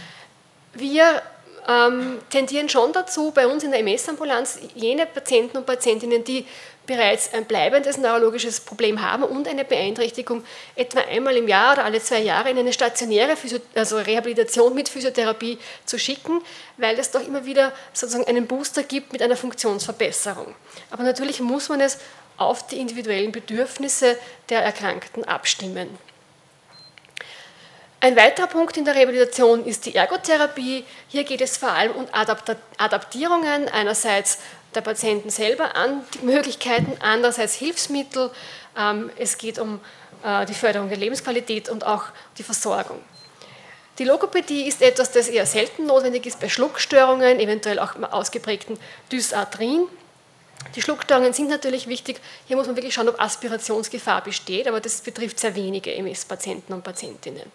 Wir 0.75 1.23
ähm, 1.69 2.19
tendieren 2.31 2.69
schon 2.69 2.93
dazu, 2.93 3.31
bei 3.31 3.47
uns 3.47 3.63
in 3.63 3.71
der 3.71 3.81
MS-Ambulanz 3.81 4.59
jene 4.75 5.07
Patienten 5.07 5.59
und 5.59 5.67
Patientinnen, 5.67 6.25
die 6.25 6.47
bereits 6.87 7.33
ein 7.33 7.45
bleibendes 7.45 7.97
neurologisches 7.97 8.61
Problem 8.61 9.01
haben 9.03 9.23
und 9.23 9.47
eine 9.47 9.65
Beeinträchtigung 9.65 10.43
etwa 10.75 11.01
einmal 11.01 11.37
im 11.37 11.47
Jahr 11.47 11.75
oder 11.75 11.85
alle 11.85 12.01
zwei 12.01 12.19
Jahre 12.19 12.51
in 12.51 12.59
eine 12.59 12.73
stationäre 12.73 13.37
Physio 13.37 13.61
also 13.75 13.99
Rehabilitation 13.99 14.75
mit 14.75 14.89
Physiotherapie 14.89 15.59
zu 15.87 15.99
schicken, 15.99 16.43
weil 16.79 16.99
es 16.99 17.13
doch 17.13 17.25
immer 17.25 17.45
wieder 17.45 17.73
sozusagen 17.93 18.27
einen 18.27 18.49
Booster 18.49 18.83
gibt 18.83 19.13
mit 19.13 19.23
einer 19.23 19.37
Funktionsverbesserung. 19.37 20.55
Aber 20.91 21.05
natürlich 21.05 21.41
muss 21.41 21.69
man 21.69 21.81
es 21.81 21.99
auf 22.37 22.67
die 22.67 22.79
individuellen 22.79 23.31
Bedürfnisse 23.31 24.19
der 24.49 24.63
Erkrankten 24.63 25.25
abstimmen. 25.25 25.89
Ein 28.05 28.17
weiterer 28.17 28.49
Punkt 28.49 28.77
in 28.77 28.85
der 28.85 28.97
Rehabilitation 28.97 29.65
ist 29.65 29.87
die 29.87 29.95
Ergotherapie. 29.95 30.85
Hier 31.07 31.23
geht 31.23 31.41
es 31.41 31.57
vor 31.57 31.71
allem 31.71 31.93
um 31.93 32.07
Adaptierungen, 32.77 33.69
einerseits 33.69 34.39
der 34.75 34.81
Patienten 34.81 35.31
selber 35.31 35.77
an 35.77 36.05
die 36.15 36.27
Möglichkeiten, 36.27 36.97
andererseits 36.99 37.55
Hilfsmittel. 37.55 38.33
Ähm, 38.77 39.09
es 39.19 39.39
geht 39.39 39.61
um 39.61 39.79
äh, 40.25 40.45
die 40.47 40.55
Förderung 40.55 40.89
der 40.89 40.99
Lebensqualität 40.99 41.69
und 41.69 41.87
auch 41.87 42.07
die 42.39 42.43
Versorgung. 42.43 42.99
Die 44.01 44.05
Logopädie 44.05 44.67
ist 44.67 44.83
etwas, 44.83 45.13
das 45.13 45.29
eher 45.29 45.47
selten 45.47 45.87
notwendig 45.87 46.27
ist 46.27 46.41
bei 46.41 46.49
Schluckstörungen, 46.49 47.39
eventuell 47.39 47.79
auch 47.79 47.95
ausgeprägten 48.11 48.81
Dysarthrien. 49.13 49.87
Die 50.75 50.83
Schluckstörungen 50.83 51.35
sind 51.35 51.51
natürlich 51.51 51.87
wichtig. 51.87 52.21
Hier 52.49 52.57
muss 52.57 52.67
man 52.67 52.75
wirklich 52.75 52.95
schauen, 52.95 53.09
ob 53.09 53.21
Aspirationsgefahr 53.21 54.25
besteht, 54.25 54.67
aber 54.67 54.81
das 54.81 55.03
betrifft 55.03 55.39
sehr 55.39 55.55
wenige 55.55 55.95
MS-Patienten 55.95 56.73
und 56.73 56.83
Patientinnen. 56.83 57.49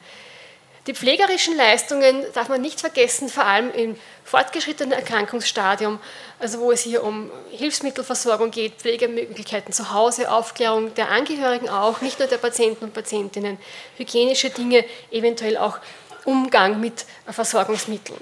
Die 0.88 0.94
pflegerischen 0.94 1.58
Leistungen 1.58 2.24
darf 2.34 2.48
man 2.48 2.62
nicht 2.62 2.80
vergessen, 2.80 3.28
vor 3.28 3.44
allem 3.44 3.72
im 3.74 3.98
fortgeschrittenen 4.24 4.94
Erkrankungsstadium, 4.94 6.00
also 6.40 6.60
wo 6.62 6.72
es 6.72 6.82
hier 6.82 7.04
um 7.04 7.30
Hilfsmittelversorgung 7.52 8.52
geht, 8.52 8.76
Pflegemöglichkeiten 8.76 9.74
zu 9.74 9.94
Hause, 9.94 10.32
Aufklärung 10.32 10.94
der 10.96 11.12
Angehörigen 11.12 11.68
auch, 11.68 12.00
nicht 12.00 12.20
nur 12.20 12.30
der 12.30 12.38
Patienten 12.38 12.86
und 12.86 12.94
Patientinnen, 12.94 13.58
hygienische 13.98 14.50
Dinge, 14.50 14.86
eventuell 15.12 15.58
auch 15.58 15.80
Umgang 16.24 16.80
mit 16.80 17.06
Versorgungsmitteln. 17.30 18.20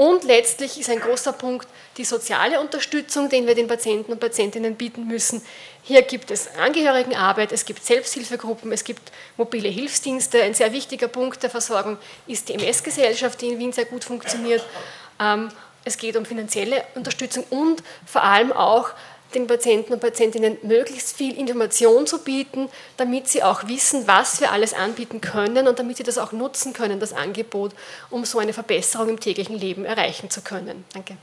Und 0.00 0.24
letztlich 0.24 0.80
ist 0.80 0.88
ein 0.88 0.98
großer 0.98 1.34
Punkt 1.34 1.68
die 1.98 2.06
soziale 2.06 2.58
Unterstützung, 2.58 3.28
den 3.28 3.46
wir 3.46 3.54
den 3.54 3.68
Patienten 3.68 4.12
und 4.12 4.18
Patientinnen 4.18 4.74
bieten 4.74 5.06
müssen. 5.06 5.42
Hier 5.82 6.00
gibt 6.00 6.30
es 6.30 6.56
Angehörigenarbeit, 6.56 7.52
es 7.52 7.66
gibt 7.66 7.84
Selbsthilfegruppen, 7.84 8.72
es 8.72 8.82
gibt 8.82 9.12
mobile 9.36 9.68
Hilfsdienste. 9.68 10.42
Ein 10.42 10.54
sehr 10.54 10.72
wichtiger 10.72 11.08
Punkt 11.08 11.42
der 11.42 11.50
Versorgung 11.50 11.98
ist 12.26 12.48
die 12.48 12.54
MS-Gesellschaft, 12.54 13.42
die 13.42 13.48
in 13.48 13.58
Wien 13.58 13.74
sehr 13.74 13.84
gut 13.84 14.02
funktioniert. 14.02 14.64
Ähm, 15.20 15.50
es 15.84 15.98
geht 15.98 16.16
um 16.16 16.24
finanzielle 16.24 16.82
Unterstützung 16.94 17.44
und 17.50 17.82
vor 18.06 18.24
allem 18.24 18.52
auch 18.52 18.92
den 19.34 19.46
Patienten 19.46 19.92
und 19.92 20.00
Patientinnen 20.00 20.58
möglichst 20.62 21.16
viel 21.16 21.38
Information 21.38 22.06
zu 22.06 22.18
bieten, 22.18 22.68
damit 22.96 23.28
sie 23.28 23.42
auch 23.42 23.68
wissen, 23.68 24.06
was 24.06 24.40
wir 24.40 24.52
alles 24.52 24.74
anbieten 24.74 25.20
können 25.20 25.68
und 25.68 25.78
damit 25.78 25.96
sie 25.96 26.02
das 26.02 26.18
auch 26.18 26.32
nutzen 26.32 26.72
können, 26.72 27.00
das 27.00 27.12
Angebot, 27.12 27.72
um 28.10 28.24
so 28.24 28.38
eine 28.38 28.52
Verbesserung 28.52 29.08
im 29.08 29.20
täglichen 29.20 29.56
Leben 29.56 29.84
erreichen 29.84 30.30
zu 30.30 30.40
können. 30.42 30.84
Danke. 30.92 31.16